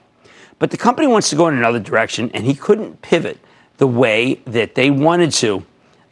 [0.59, 3.39] But the company wants to go in another direction, and he couldn't pivot
[3.77, 5.65] the way that they wanted to.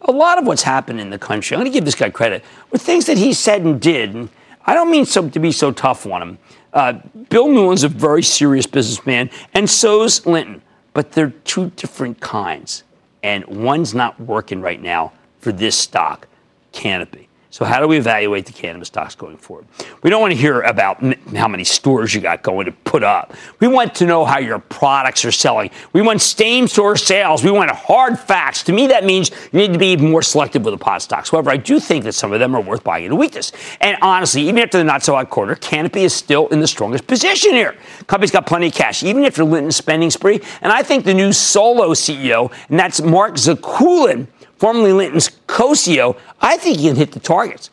[0.03, 2.45] A lot of what's happened in the country, I'm going to give this guy credit,
[2.71, 4.15] were things that he said and did.
[4.15, 4.29] And
[4.67, 6.39] I don't mean so, to be so tough on him.
[6.75, 6.95] Uh,
[7.31, 10.61] Bill Newlands a very serious businessman, and so's Linton.
[10.93, 12.85] But they're two different kinds.
[13.23, 16.29] And one's not working right now for this stock,
[16.73, 17.29] Canopy.
[17.55, 19.67] So, how do we evaluate the cannabis stocks going forward?
[20.03, 21.01] We don't want to hear about
[21.37, 23.33] how many stores you got going to put up.
[23.61, 25.71] We want to know how your products are selling.
[25.93, 27.45] We want same store sales.
[27.45, 28.65] We want hard facts.
[28.65, 31.31] To me, that means you need to be more selective with the pot stocks.
[31.31, 33.53] However, I do think that some of them are worth buying in into weakness.
[33.81, 37.07] And honestly, even after the not so hot quarter, Canopy is still in the strongest
[37.07, 37.77] position here.
[38.09, 40.41] Company's got plenty of cash, even after Linton's spending spree.
[40.61, 44.27] And I think the new solo CEO, and that's Mark Zekulin,
[44.65, 47.69] formerly Linton's co-CEO, I think he can hit the targets.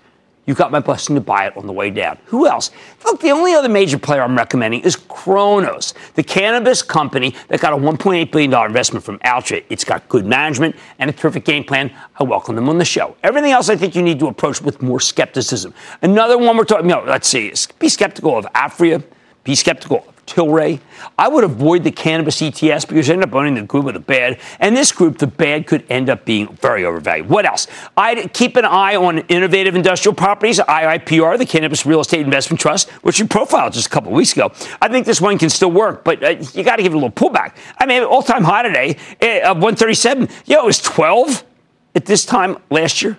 [0.45, 2.17] You got my blessing to buy it on the way down.
[2.25, 2.69] Who else?
[3.05, 7.71] Look, the only other major player I'm recommending is Cronos, the cannabis company that got
[7.71, 9.63] a $1.8 billion investment from Altria.
[9.69, 11.95] It's got good management and a terrific game plan.
[12.19, 13.15] I welcome them on the show.
[13.23, 15.73] Everything else I think you need to approach with more skepticism.
[16.01, 19.01] Another one we're talking, no, let's see, be skeptical of Aphria,
[19.45, 20.79] be skeptical Tilray.
[21.17, 23.99] I would avoid the cannabis ETS because you end up owning the good with the
[23.99, 24.39] bad.
[24.59, 27.29] And this group, the bad could end up being very overvalued.
[27.29, 27.67] What else?
[27.97, 32.89] I'd keep an eye on innovative industrial properties, IIPR, the Cannabis Real Estate Investment Trust,
[33.03, 34.51] which you profiled just a couple of weeks ago.
[34.81, 36.99] I think this one can still work, but uh, you got to give it a
[36.99, 37.55] little pullback.
[37.77, 40.29] I mean, all time high today uh, of 137.
[40.45, 41.43] Yo, it was 12
[41.95, 43.17] at this time last year.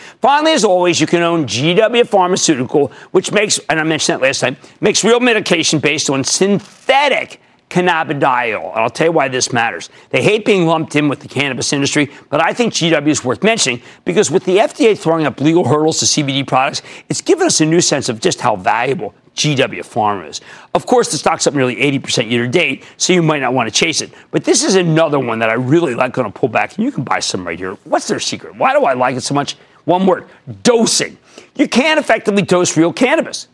[0.00, 0.18] 12.
[0.20, 4.40] Finally, as always, you can own GW Pharmaceutical, which makes, and I mentioned that last
[4.40, 8.70] time, makes real medication based on synthetic cannabidiol.
[8.70, 9.90] And I'll tell you why this matters.
[10.10, 13.44] They hate being lumped in with the cannabis industry, but I think GW is worth
[13.44, 17.60] mentioning because with the FDA throwing up legal hurdles to CBD products, it's given us
[17.60, 20.40] a new sense of just how valuable GW Pharma is.
[20.74, 23.68] Of course, the stock's up nearly 80% year to date, so you might not want
[23.68, 24.10] to chase it.
[24.32, 26.90] But this is another one that I really like going to pull back, and you
[26.90, 27.74] can buy some right here.
[27.84, 28.56] What's their secret?
[28.56, 29.56] Why do I like it so much?
[29.90, 30.26] One word
[30.62, 31.18] dosing.
[31.56, 33.48] You can't effectively dose real cannabis,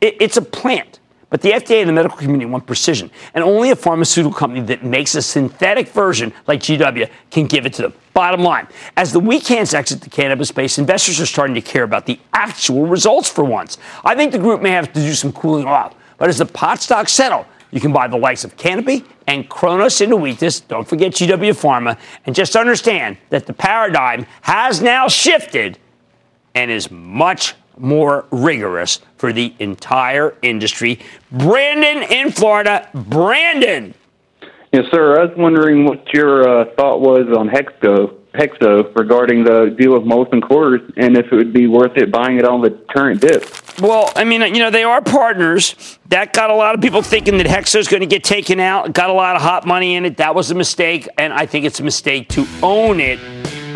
[0.00, 0.98] it, it's a plant.
[1.28, 4.82] But the FDA and the medical community want precision, and only a pharmaceutical company that
[4.82, 7.92] makes a synthetic version like GW can give it to them.
[8.14, 12.06] Bottom line, as the weekends exit the cannabis space, investors are starting to care about
[12.06, 13.76] the actual results for once.
[14.06, 16.80] I think the group may have to do some cooling off, but as the pot
[16.80, 20.60] stocks settle, you can buy the likes of Canopy and Cronos into weakness.
[20.60, 21.98] Don't forget GW Pharma.
[22.26, 25.78] And just understand that the paradigm has now shifted
[26.54, 30.98] and is much more rigorous for the entire industry.
[31.30, 32.88] Brandon in Florida.
[32.94, 33.94] Brandon.
[34.72, 35.20] Yes, sir.
[35.20, 38.17] I was wondering what your uh, thought was on Hexo.
[38.34, 42.38] Hexo regarding the deal with Molson Coors and if it would be worth it buying
[42.38, 43.44] it on the current dip.
[43.80, 45.98] Well, I mean, you know, they are partners.
[46.08, 48.92] That got a lot of people thinking that Hexo is going to get taken out.
[48.92, 50.16] Got a lot of hot money in it.
[50.16, 53.20] That was a mistake, and I think it's a mistake to own it.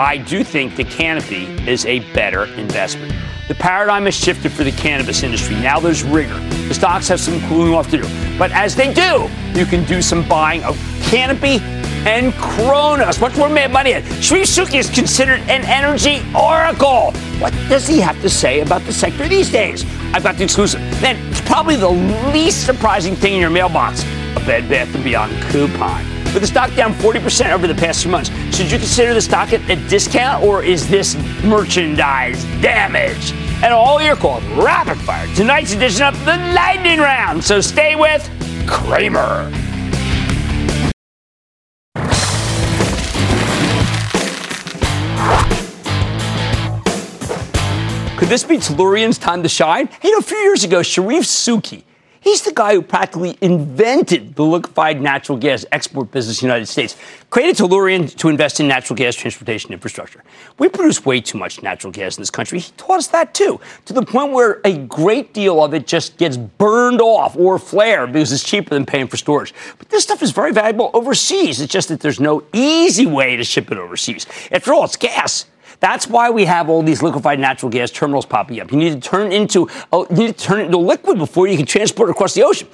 [0.00, 3.14] I do think the Canopy is a better investment.
[3.46, 5.56] The paradigm has shifted for the cannabis industry.
[5.56, 6.38] Now there's rigor.
[6.68, 8.38] The stocks have some cooling off to do.
[8.38, 11.58] But as they do, you can do some buying of Canopy
[12.06, 13.20] and Cronos.
[13.20, 14.02] Much more money in.
[14.20, 17.12] Charif Souki is considered an energy oracle.
[17.38, 19.84] What does he have to say about the sector these days?
[20.14, 20.80] I've got the exclusive.
[21.00, 21.90] Then it's probably the
[22.32, 24.02] least surprising thing in your mailbox
[24.36, 26.04] a Bed Bath & Beyond coupon.
[26.32, 29.52] With the stock down 40% over the past few months, should you consider the stock
[29.52, 33.32] at a discount or is this merchandise damage?
[33.62, 35.26] And all your calls rapid fire.
[35.34, 37.44] Tonight's edition of the Lightning Round.
[37.44, 38.28] So stay with
[38.66, 39.71] Cramer.
[48.22, 49.88] Could this be Tellurian's time to shine?
[50.00, 51.82] You know, a few years ago, Charif Souki,
[52.20, 56.66] he's the guy who practically invented the liquefied natural gas export business in the United
[56.66, 56.96] States,
[57.30, 60.22] created Tellurian to invest in natural gas transportation infrastructure.
[60.56, 62.60] We produce way too much natural gas in this country.
[62.60, 66.16] He taught us that too, to the point where a great deal of it just
[66.16, 69.52] gets burned off or flared because it's cheaper than paying for storage.
[69.78, 71.60] But this stuff is very valuable overseas.
[71.60, 74.28] It's just that there's no easy way to ship it overseas.
[74.52, 75.46] After all, it's gas.
[75.82, 78.70] That's why we have all these liquefied natural gas terminals popping up.
[78.70, 81.56] You need to turn into uh, you need to turn it into liquid before you
[81.56, 82.68] can transport it across the ocean.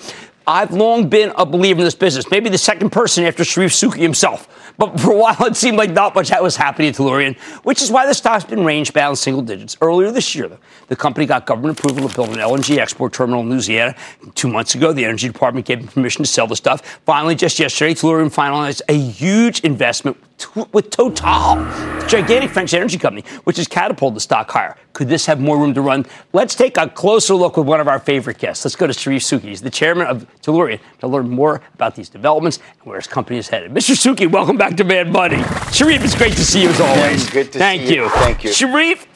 [0.46, 4.00] I've long been a believer in this business, maybe the second person after Charif Souki
[4.00, 4.74] himself.
[4.76, 7.80] But for a while, it seemed like not much that was happening at Tellurian, which
[7.80, 9.76] is why the stock's been range bound single digits.
[9.80, 10.50] Earlier this year,
[10.88, 13.94] the company got government approval to build an LNG export terminal in Louisiana.
[14.34, 17.00] Two months ago, the Energy Department gave them permission to sell the stuff.
[17.06, 20.16] Finally, just yesterday, Tellurian finalized a huge investment
[20.72, 24.76] with Total, the gigantic French energy company, which has catapulted the stock higher.
[24.92, 26.06] Could this have more room to run?
[26.32, 28.64] Let's take a closer look with one of our favorite guests.
[28.64, 29.42] Let's go to Charif Souki.
[29.48, 33.38] He's the chairman of Tellurian to learn more about these developments and where his company
[33.38, 33.72] is headed.
[33.72, 33.94] Mr.
[33.94, 35.36] Souki, welcome back to Mad Money.
[35.70, 37.26] Charif, it's great to see you as always.
[37.26, 38.02] Yeah, good to Thank see you.
[38.04, 38.08] you.
[38.10, 38.50] Thank you.
[38.50, 39.06] Charif,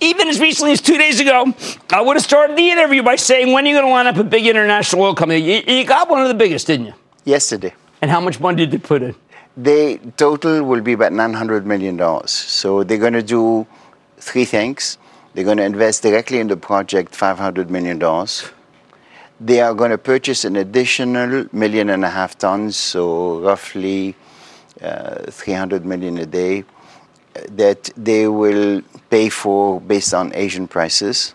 [0.00, 1.54] even as recently as two days ago,
[1.90, 4.16] I would have started the interview by saying, when are you going to line up
[4.16, 5.40] a big international oil company?
[5.40, 6.94] You, you got one of the biggest, didn't you?
[7.24, 7.74] Yesterday.
[8.02, 9.14] And how much money did they put in?
[9.56, 11.98] They total will be about $900 million.
[12.26, 13.66] So they're going to do
[14.18, 14.98] three things.
[15.34, 17.98] They're going to invest directly in the project $500 million.
[19.40, 24.14] They are going to purchase an additional million and a half tons, so roughly
[24.80, 26.64] uh, 300 million a day,
[27.50, 31.34] that they will pay for based on Asian prices.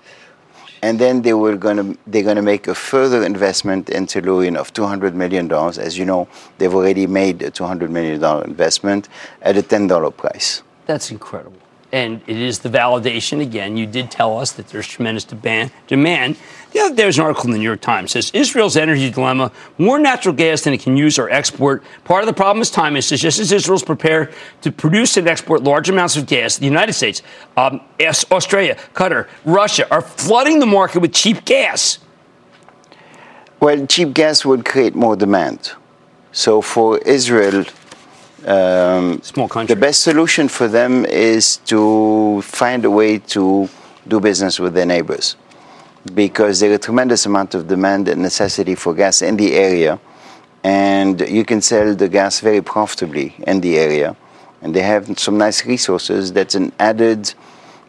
[0.82, 4.56] And then they were going to they're going to make a further investment in Tellurian
[4.56, 5.78] of 200 million dollars.
[5.78, 9.10] As you know, they've already made a 200 million dollar investment
[9.42, 10.64] at a 10 dollar price.
[10.86, 11.60] That's incredible.
[11.92, 13.76] And it is the validation again.
[13.76, 15.72] You did tell us that there's tremendous demand.
[15.88, 16.38] Demand.
[16.72, 19.52] The other day was an article in the New York Times says Israel's energy dilemma:
[19.80, 21.84] more natural gas than it can use or export.
[22.04, 23.02] Part of the problem is timing.
[23.02, 26.94] Says just as Israel's prepared to produce and export large amounts of gas, the United
[26.94, 27.24] States,
[27.58, 27.82] um,
[28.32, 31.98] Australia, Qatar, Russia are flooding the market with cheap gas.
[33.60, 35.72] Well, cheap gas would create more demand.
[36.32, 37.66] So for Israel,
[38.46, 39.74] um, Small country.
[39.76, 43.70] the best solution for them is to find a way to
[44.08, 45.36] do business with their neighbors
[46.14, 50.00] because there is a tremendous amount of demand and necessity for gas in the area.
[50.64, 54.16] And you can sell the gas very profitably in the area.
[54.62, 56.34] And they have some nice resources.
[56.34, 57.34] That's an added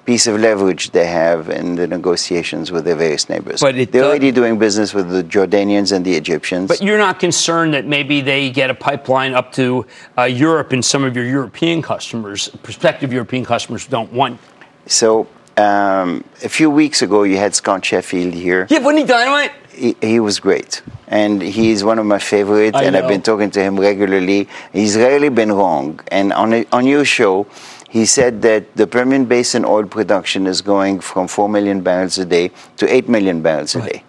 [0.04, 3.60] piece of leverage they have in the negotiations with their various neighbors.
[3.60, 6.68] But it They're does- already doing business with the Jordanians and the Egyptians.
[6.68, 9.86] But you're not concerned that maybe they get a pipeline up to
[10.18, 14.40] uh, Europe and some of your European customers, prospective European customers, don't want.
[14.86, 18.66] So um, a few weeks ago, you had Scott Sheffield here.
[18.70, 19.52] Yeah, wasn't he dynamite?
[19.72, 22.76] He, he was great, and he's one of my favorites.
[22.76, 24.48] I and I've been talking to him regularly.
[24.72, 26.00] He's rarely been wrong.
[26.08, 27.46] And on a, on your show,
[27.90, 32.24] he said that the Permian Basin oil production is going from four million barrels a
[32.24, 34.04] day to eight million barrels a day.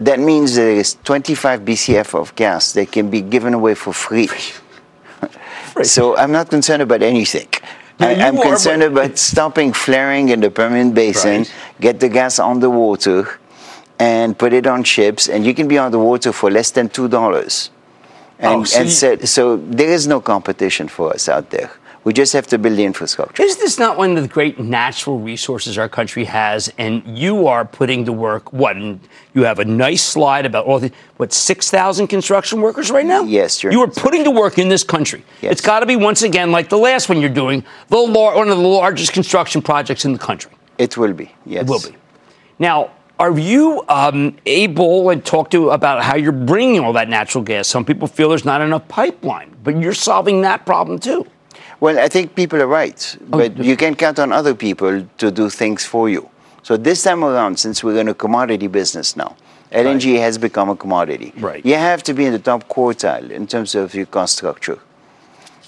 [0.00, 4.28] That means there is 25 BCF of gas that can be given away for free.
[5.82, 7.48] So I'm not concerned about anything.
[7.98, 11.52] Yeah, I, are, concerned but- about stopping flaring in the Permian Basin, Right.
[11.80, 13.26] get the gas on the water,
[13.98, 16.88] and put it on ships, and you can be on the water for less than
[16.88, 17.70] two dollars.
[18.38, 21.70] And, Oh, so and so, so there is no competition for us out there.
[22.04, 23.42] We just have to build the infrastructure.
[23.44, 26.72] Is this not one of the great natural resources our country has?
[26.76, 28.76] And you are putting to work what?
[28.76, 28.98] And
[29.34, 33.22] you have a nice slide about all the what six thousand construction workers right now.
[33.22, 35.22] Yes, you're- you are putting to work in this country.
[35.40, 35.52] Yes.
[35.52, 38.48] It's got to be once again like the last one you're doing, the lar- one
[38.48, 40.50] of the largest construction projects in the country.
[40.78, 41.30] It will be.
[41.46, 41.62] Yes.
[41.62, 41.96] It will be.
[42.58, 42.90] Now,
[43.20, 47.68] are you um, able and talk to about how you're bringing all that natural gas?
[47.68, 51.26] Some people feel there's not enough pipeline, but you're solving that problem too.
[51.82, 55.32] Well, I think people are right, Oh, but you can count on other people to
[55.32, 56.30] do things for you.
[56.62, 59.34] So this time around, since we're in a commodity business now,
[59.72, 61.32] LNG has become a commodity.
[61.36, 61.66] Right.
[61.66, 64.78] You have to be in the top quartile in terms of your cost structure.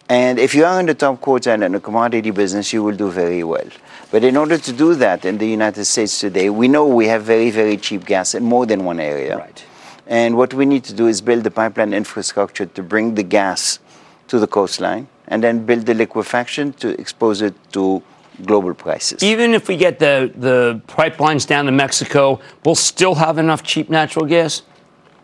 [0.08, 3.10] And if you are in the top quartile in a commodity business, you will do
[3.10, 3.68] very well.
[4.12, 7.24] But in order to do that in the United States today, we know we have
[7.24, 9.36] very, very cheap gas in more than one area.
[9.38, 9.64] Right.
[10.06, 13.80] And what we need to do is build the pipeline infrastructure to bring the gas
[14.28, 18.02] to the coastline and then build the liquefaction to expose it to
[18.44, 19.22] global prices.
[19.22, 23.88] Even if we get the, the pipelines down to Mexico, we'll still have enough cheap
[23.88, 24.62] natural gas?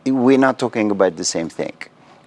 [0.06, 1.72] We're not talking about the same thing.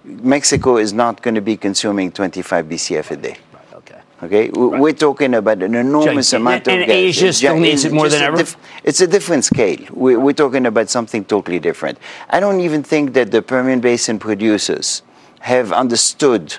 [0.04, 3.36] Mexico is not going to be consuming 25 BCF a day.
[3.74, 4.00] Okay.
[4.22, 6.94] Okay, We- we're talking about an enormous Giant- amount of and gas.
[6.94, 8.36] Asia still needs it more than ever?
[8.36, 9.78] diff- it's a different scale.
[9.90, 11.98] We're, we're talking about something totally different.
[12.30, 15.02] I don't even think that the Permian Basin producers
[15.40, 16.56] have understood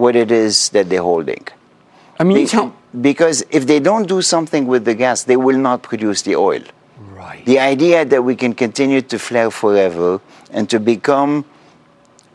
[0.00, 1.46] what it is that they're holding.
[2.18, 2.72] I mean, Be-
[3.08, 6.62] because if they don't do something with the gas, they will not produce the oil.
[6.98, 7.44] Right.
[7.44, 10.20] The idea that we can continue to flare forever
[10.50, 11.44] and to become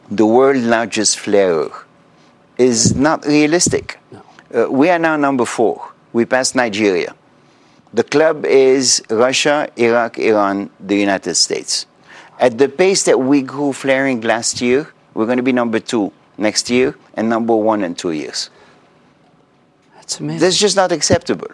[0.10, 1.72] the world's largest flarer
[2.58, 4.00] is not realistic.
[4.54, 5.92] Uh, we are now number four.
[6.14, 7.16] We passed Nigeria.
[7.94, 11.88] The club is Russia, Iraq, Iran, the United States.
[12.40, 16.12] At the pace that we grew flaring last year, we're going to be number two
[16.38, 18.50] next year and number one in two years.
[19.96, 20.40] That's amazing.
[20.40, 21.48] That's just not acceptable.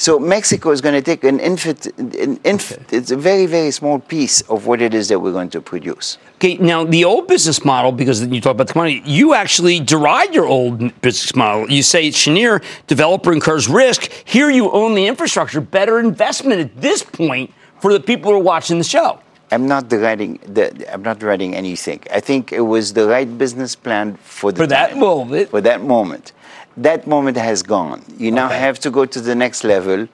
[0.00, 3.98] So Mexico is going to take an infant, an inf- it's a very, very small
[3.98, 6.18] piece of what it is that we're going to produce.
[6.36, 10.32] Okay, now the old business model, because you talk about the commodity, you actually deride
[10.32, 11.68] your old business model.
[11.68, 14.08] You say, Cheniere, developer incurs risk.
[14.24, 15.60] Here you own the infrastructure.
[15.60, 19.18] Better investment at this point for the people who are watching the show.
[19.50, 22.00] I'm not deriding the, I'm not deriding anything.
[22.12, 25.50] I think it was the right business plan for the For that moment.
[25.50, 26.32] For that moment.
[26.76, 28.02] That moment has gone.
[28.18, 30.08] You now have to go to the next level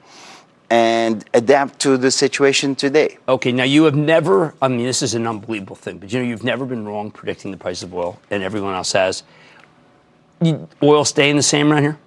[0.69, 3.17] and adapt to the situation today.
[3.27, 6.25] Okay, now you have never, I mean, this is an unbelievable thing, but you know,
[6.25, 9.23] you've never been wrong predicting the price of oil, and everyone else has.
[10.81, 11.99] Oil staying the same around here?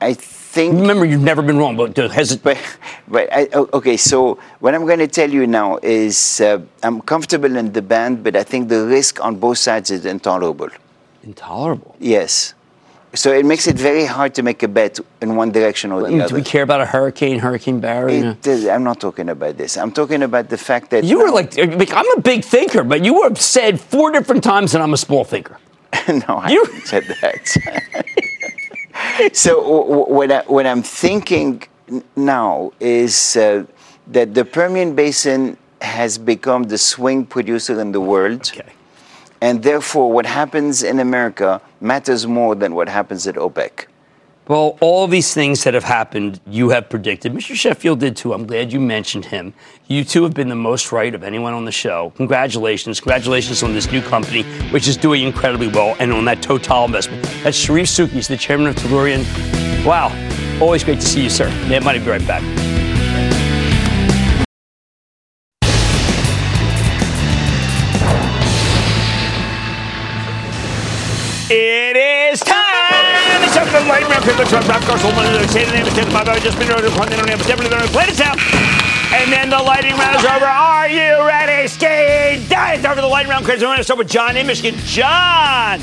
[0.00, 0.14] I
[0.56, 2.56] think Remember, you've never been wrong, but has it, But,
[3.14, 3.42] but I,
[3.78, 7.82] okay, so what I'm going to tell you now is uh, I'm comfortable in the
[7.94, 10.70] band, but I think the risk on both sides is intolerable.
[11.22, 11.92] intolerable?
[12.16, 12.54] Yes.
[13.14, 16.08] So it makes it very hard to make a bet in one direction or the
[16.08, 16.34] mean, do other.
[16.34, 18.16] we care about a hurricane, Hurricane Barry?
[18.44, 19.76] It I'm not talking about this.
[19.82, 21.50] I'm talking about the fact that You were like,
[21.82, 25.02] like, I'm a big thinker, but you have said four different times that I'm a
[25.08, 25.56] small thinker.
[26.28, 27.42] no, I You- haven't said that.
[29.32, 31.62] so w- w- what, I, what I'm thinking
[32.14, 33.64] now is uh,
[34.08, 38.50] that the Permian Basin has become the swing producer in the world.
[38.54, 38.72] Okay.
[39.40, 43.86] And therefore, what happens in America matters more than what happens at OPEC.
[44.48, 47.32] Well, all these things that have happened, you have predicted.
[47.32, 47.56] Mr.
[47.56, 48.32] Sheffield did too.
[48.32, 49.52] I'm glad you mentioned him.
[49.88, 52.12] You two have been the most right of anyone on the show.
[52.16, 53.00] Congratulations.
[53.00, 57.24] Congratulations on this new company, which is doing incredibly well, and on that Total investment.
[57.42, 59.24] That's Charif He's the chairman of Tellurian.
[59.84, 60.12] Wow.
[60.60, 61.48] Always great to see you, sir.
[61.68, 62.42] Mad Money, be right back.
[71.48, 71.85] It
[73.82, 76.42] the light round, Chris Truck, Rock Cars, Hold On, Say the name, the Five, I've
[76.42, 78.38] just been on the name, going to play this out.
[79.12, 80.46] And then the lightning round is over.
[80.46, 81.68] Are you ready?
[81.68, 83.60] Ski dive over the lightning round, Chris.
[83.60, 84.78] We're going to start with John in Michigan.
[84.84, 85.80] John!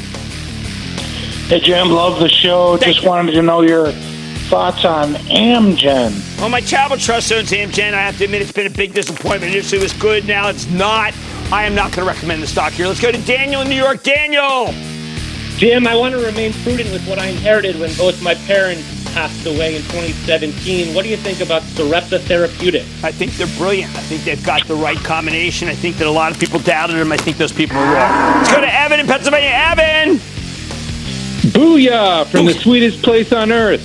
[1.47, 2.77] Hey, Jim, love the show.
[2.77, 3.09] Thank Just you.
[3.09, 3.91] wanted to know your
[4.49, 6.39] thoughts on Amgen.
[6.39, 7.93] Well, my travel trust owns Amgen.
[7.93, 9.53] I have to admit it's been a big disappointment.
[9.53, 11.13] Initially it was good, now it's not.
[11.51, 12.87] I am not going to recommend the stock here.
[12.87, 14.03] Let's go to Daniel in New York.
[14.03, 14.92] Daniel!
[15.57, 18.83] Jim, I want to remain prudent with what I inherited when both my parents
[19.13, 20.93] passed away in 2017.
[20.95, 23.03] What do you think about Sarepta Therapeutics?
[23.03, 23.95] I think they're brilliant.
[23.95, 25.67] I think they've got the right combination.
[25.67, 27.11] I think that a lot of people doubted them.
[27.11, 28.37] I think those people are wrong.
[28.37, 29.51] Let's go to Evan in Pennsylvania.
[29.53, 30.17] Evan!
[31.51, 33.81] Booyah from the sweetest place on earth,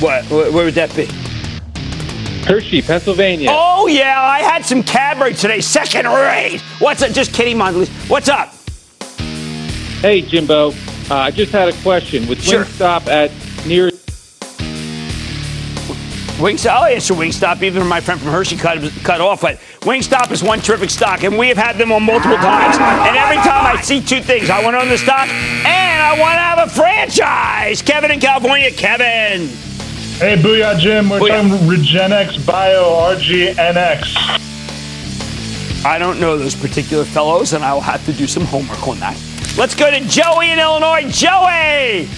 [0.00, 0.24] What?
[0.30, 1.06] Where where would that be?
[2.46, 3.48] Hershey, Pennsylvania.
[3.52, 5.60] Oh, yeah, I had some Cadbury today.
[5.60, 6.60] Second rate.
[6.78, 7.12] What's up?
[7.12, 7.88] Just kidding, Mondelez.
[8.08, 8.54] What's up?
[10.02, 10.72] Hey, Jimbo.
[11.08, 12.26] Uh, I just had a question.
[12.26, 12.64] With Sure.
[12.64, 13.30] Wingstop at
[13.64, 13.90] near
[16.42, 19.42] Wingstop, I'll answer Wingstop, even my friend from Hershey cut, cut off.
[19.42, 22.76] But Wingstop is one terrific stock, and we have had them on multiple times.
[22.78, 26.18] And every time I see two things, I want to own the stock, and I
[26.18, 27.80] want to have a franchise.
[27.80, 29.46] Kevin in California, Kevin.
[30.18, 31.08] Hey, Booyah Jim.
[31.10, 31.48] We're Booyah.
[31.48, 34.16] talking REGENXBIO RGNX.
[35.84, 38.98] I don't know those particular fellows, and I will have to do some homework on
[38.98, 39.16] that.
[39.54, 41.10] Let's go to Joey in Illinois.
[41.10, 42.08] Joey!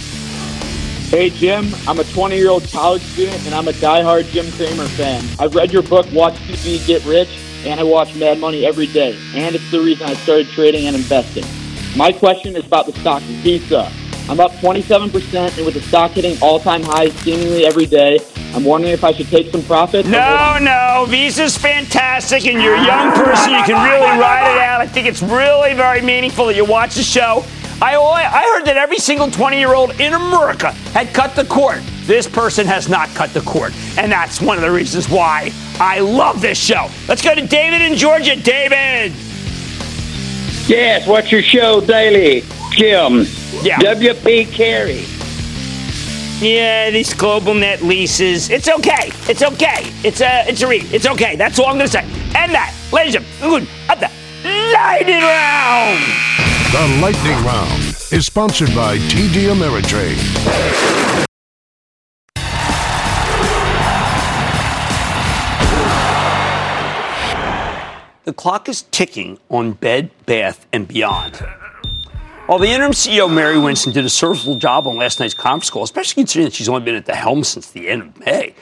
[1.11, 1.74] Hey, Jim.
[1.89, 5.24] I'm a 20 year old college student and I'm a diehard Jim Cramer fan.
[5.41, 7.28] I've read your book, Watch TV Get Rich,
[7.64, 9.18] and I watch Mad Money every day.
[9.35, 11.45] And it's the reason I started trading and investing.
[11.97, 13.91] My question is about the stock Visa.
[14.29, 18.18] I'm up 27%, and with the stock hitting all time highs seemingly every day,
[18.55, 20.09] I'm wondering if I should take some profits.
[20.09, 20.64] or hold No, on.
[20.64, 23.53] no, Visa's fantastic, and you're a young person.
[23.53, 24.81] You can really ride it out.
[24.81, 27.45] I think it's really very meaningful that you watch the show.
[27.83, 31.83] I, I heard that every single 20 year old in America had cut the cord.
[32.07, 35.99] This person has not cut the cord, and that's one of the reasons why I
[36.01, 36.89] love this show.
[37.09, 38.37] Let's go to David in Georgia.
[38.37, 39.12] David!
[40.66, 43.27] Yes, what's your show daily, Jim?
[43.62, 43.78] Yeah.
[43.78, 45.05] WP Carey.
[46.40, 48.50] Yeah, these global net leases.
[48.50, 49.11] It's okay.
[49.28, 49.90] It's okay.
[50.02, 50.84] It's a it's a read.
[50.92, 51.36] It's okay.
[51.36, 52.05] That's all I'm gonna say.
[52.36, 54.11] And that, ladies and gentlemen, at the
[54.44, 56.34] lightning round.
[56.74, 60.18] The Lightning Round is sponsored by TD Ameritrade.
[68.24, 71.46] The clock is ticking on Bed Bath and Beyond.
[72.47, 75.82] While the interim CEO Mary Winston did a serviceable job on last night's conference call,
[75.82, 78.55] especially considering that she's only been at the helm since the end of May,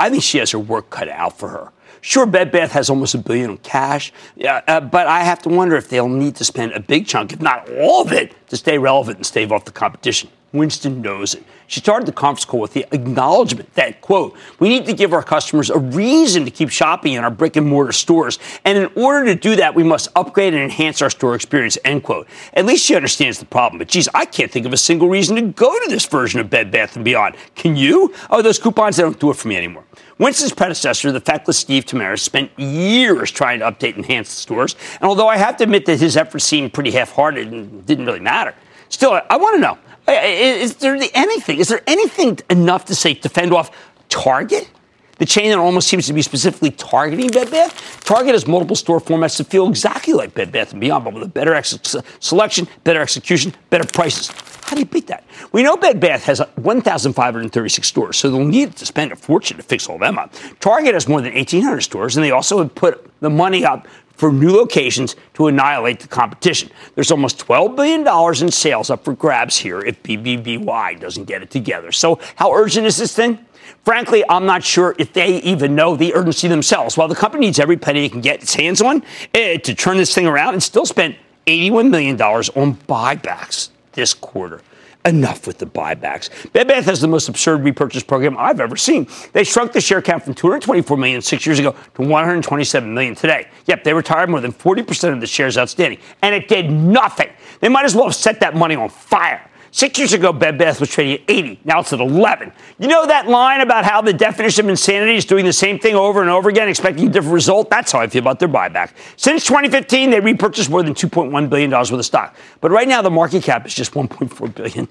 [0.00, 1.70] I think she has her work cut out for her.
[2.00, 4.12] Sure, Bed Bath has almost a billion in cash,
[4.44, 7.40] uh, but I have to wonder if they'll need to spend a big chunk, if
[7.40, 10.30] not all of it, to stay relevant and stave off the competition.
[10.52, 11.44] Winston knows it.
[11.66, 15.22] She started the conference call with the acknowledgement that, quote, we need to give our
[15.22, 18.38] customers a reason to keep shopping in our brick and mortar stores.
[18.64, 22.04] And in order to do that, we must upgrade and enhance our store experience, end
[22.04, 22.26] quote.
[22.54, 23.78] At least she understands the problem.
[23.78, 26.48] But geez, I can't think of a single reason to go to this version of
[26.48, 27.36] Bed Bath & Beyond.
[27.54, 28.14] Can you?
[28.30, 29.84] Oh, those coupons, they don't do it for me anymore.
[30.16, 34.74] Winston's predecessor, the feckless Steve Temares, spent years trying to update and enhance the stores.
[35.00, 38.20] And although I have to admit that his efforts seemed pretty half-hearted and didn't really
[38.20, 38.54] matter,
[38.88, 39.78] still, I, I want to know,
[40.08, 43.70] is there anything, is there anything enough to say to fend off
[44.08, 44.70] Target?
[45.18, 48.04] The chain that almost seems to be specifically targeting Bed Bath.
[48.04, 51.24] Target has multiple store formats that feel exactly like Bed Bath and Beyond, but with
[51.24, 54.30] a better ex- selection, better execution, better prices.
[54.62, 55.24] How do you beat that?
[55.50, 59.62] We know Bed Bath has 1,536 stores, so they'll need to spend a fortune to
[59.62, 60.32] fix all of them up.
[60.60, 63.88] Target has more than 1,800 stores, and they also have put the money up
[64.18, 66.70] for new locations to annihilate the competition.
[66.96, 71.50] There's almost $12 billion in sales up for grabs here if BBBY doesn't get it
[71.50, 71.92] together.
[71.92, 73.38] So, how urgent is this thing?
[73.84, 76.96] Frankly, I'm not sure if they even know the urgency themselves.
[76.96, 79.02] While the company needs every penny it can get its hands on
[79.32, 81.16] eh, to turn this thing around and still spent
[81.46, 84.60] $81 million on buybacks this quarter.
[85.04, 86.52] Enough with the buybacks.
[86.52, 89.06] Bed Bath has the most absurd repurchase program I've ever seen.
[89.32, 93.48] They shrunk the share count from 224 million six years ago to 127 million today.
[93.66, 97.30] Yep, they retired more than 40% of the shares outstanding, and it did nothing.
[97.60, 99.48] They might as well have set that money on fire.
[99.70, 101.60] Six years ago, Bed Bath was trading at 80.
[101.64, 102.52] Now it's at 11.
[102.78, 105.94] You know that line about how the definition of insanity is doing the same thing
[105.94, 107.68] over and over again, expecting a different result?
[107.68, 108.92] That's how I feel about their buyback.
[109.16, 112.36] Since 2015, they repurchased more than $2.1 billion worth of stock.
[112.60, 114.88] But right now, the market cap is just 1.4 billion.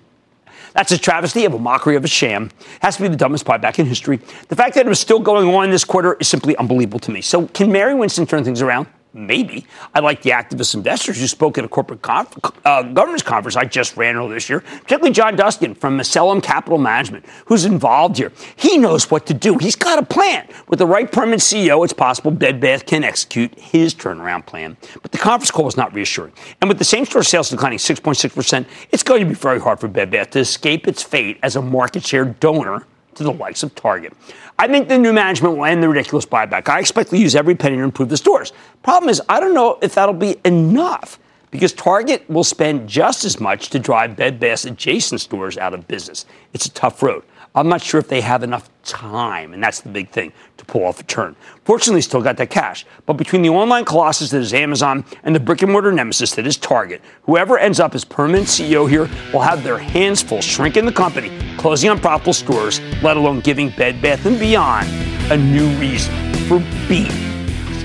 [0.74, 2.52] That's a travesty of a mockery of a sham.
[2.82, 4.20] Has to be the dumbest buyback in history.
[4.50, 7.22] The fact that it was still going on this quarter is simply unbelievable to me.
[7.22, 8.88] So, can Mary Winston turn things around?
[9.14, 9.66] Maybe.
[9.96, 12.36] I like the activist investors who spoke at a corporate conf-
[12.66, 16.78] uh, governance conference I just ran earlier this year, particularly John Duskin from Macellum Capital
[16.78, 18.32] Management, who's involved here.
[18.56, 19.58] He knows what to do.
[19.58, 20.48] He's got a plan.
[20.68, 24.78] With the right permanent CEO, it's possible Bed Bath can execute his turnaround plan.
[25.02, 26.34] But the conference call was not reassuring.
[26.62, 29.88] And with the same store sales declining 6.6%, it's going to be very hard for
[29.88, 32.86] Bed Bath to escape its fate as a market share donor
[33.16, 34.14] to the likes of Target.
[34.60, 36.68] I think the new management will end the ridiculous buyback.
[36.68, 38.54] I expect to use every penny to improve the stores.
[38.82, 41.20] Problem is, I don't know if that'll be enough
[41.52, 45.88] because Target will spend just as much to drive Bed Bath adjacent stores out of
[45.88, 46.26] business.
[46.54, 47.24] It's a tough road.
[47.56, 50.86] I'm not sure if they have enough time, and that's the big thing, to pull
[50.86, 51.36] off a turn.
[51.64, 52.86] Fortunately, still got that cash.
[53.08, 56.46] But between the online colossus that is Amazon and the brick and mortar nemesis that
[56.46, 60.86] is Target, whoever ends up as permanent CEO here will have their hands full shrinking
[60.86, 64.88] the company, closing unprofitable stores, let alone giving Bed Bath & Beyond
[65.32, 66.14] a new reason
[66.48, 67.10] for being.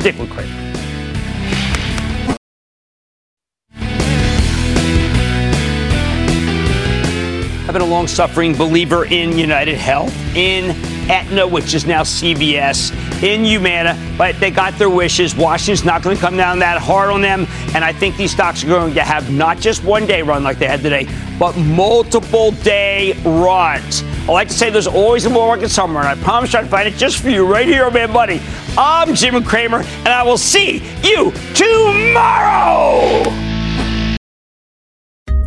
[0.01, 0.72] Stick with Craig.
[7.73, 10.73] I've been a long suffering believer in United Health, in
[11.11, 12.93] Aetna, which is now CVS,
[13.23, 15.35] in Humana, but they got their wishes.
[15.35, 18.63] Washington's not going to come down that hard on them, and I think these stocks
[18.63, 21.09] are going to have not just one day run like they had today,
[21.39, 24.03] but multiple day runs.
[24.29, 26.87] I like to say there's always a bull market somewhere, and I promise I'll find
[26.87, 28.43] it just for you right here on Mad Money.
[28.77, 33.52] I'm Jim Cramer, and I will see you tomorrow.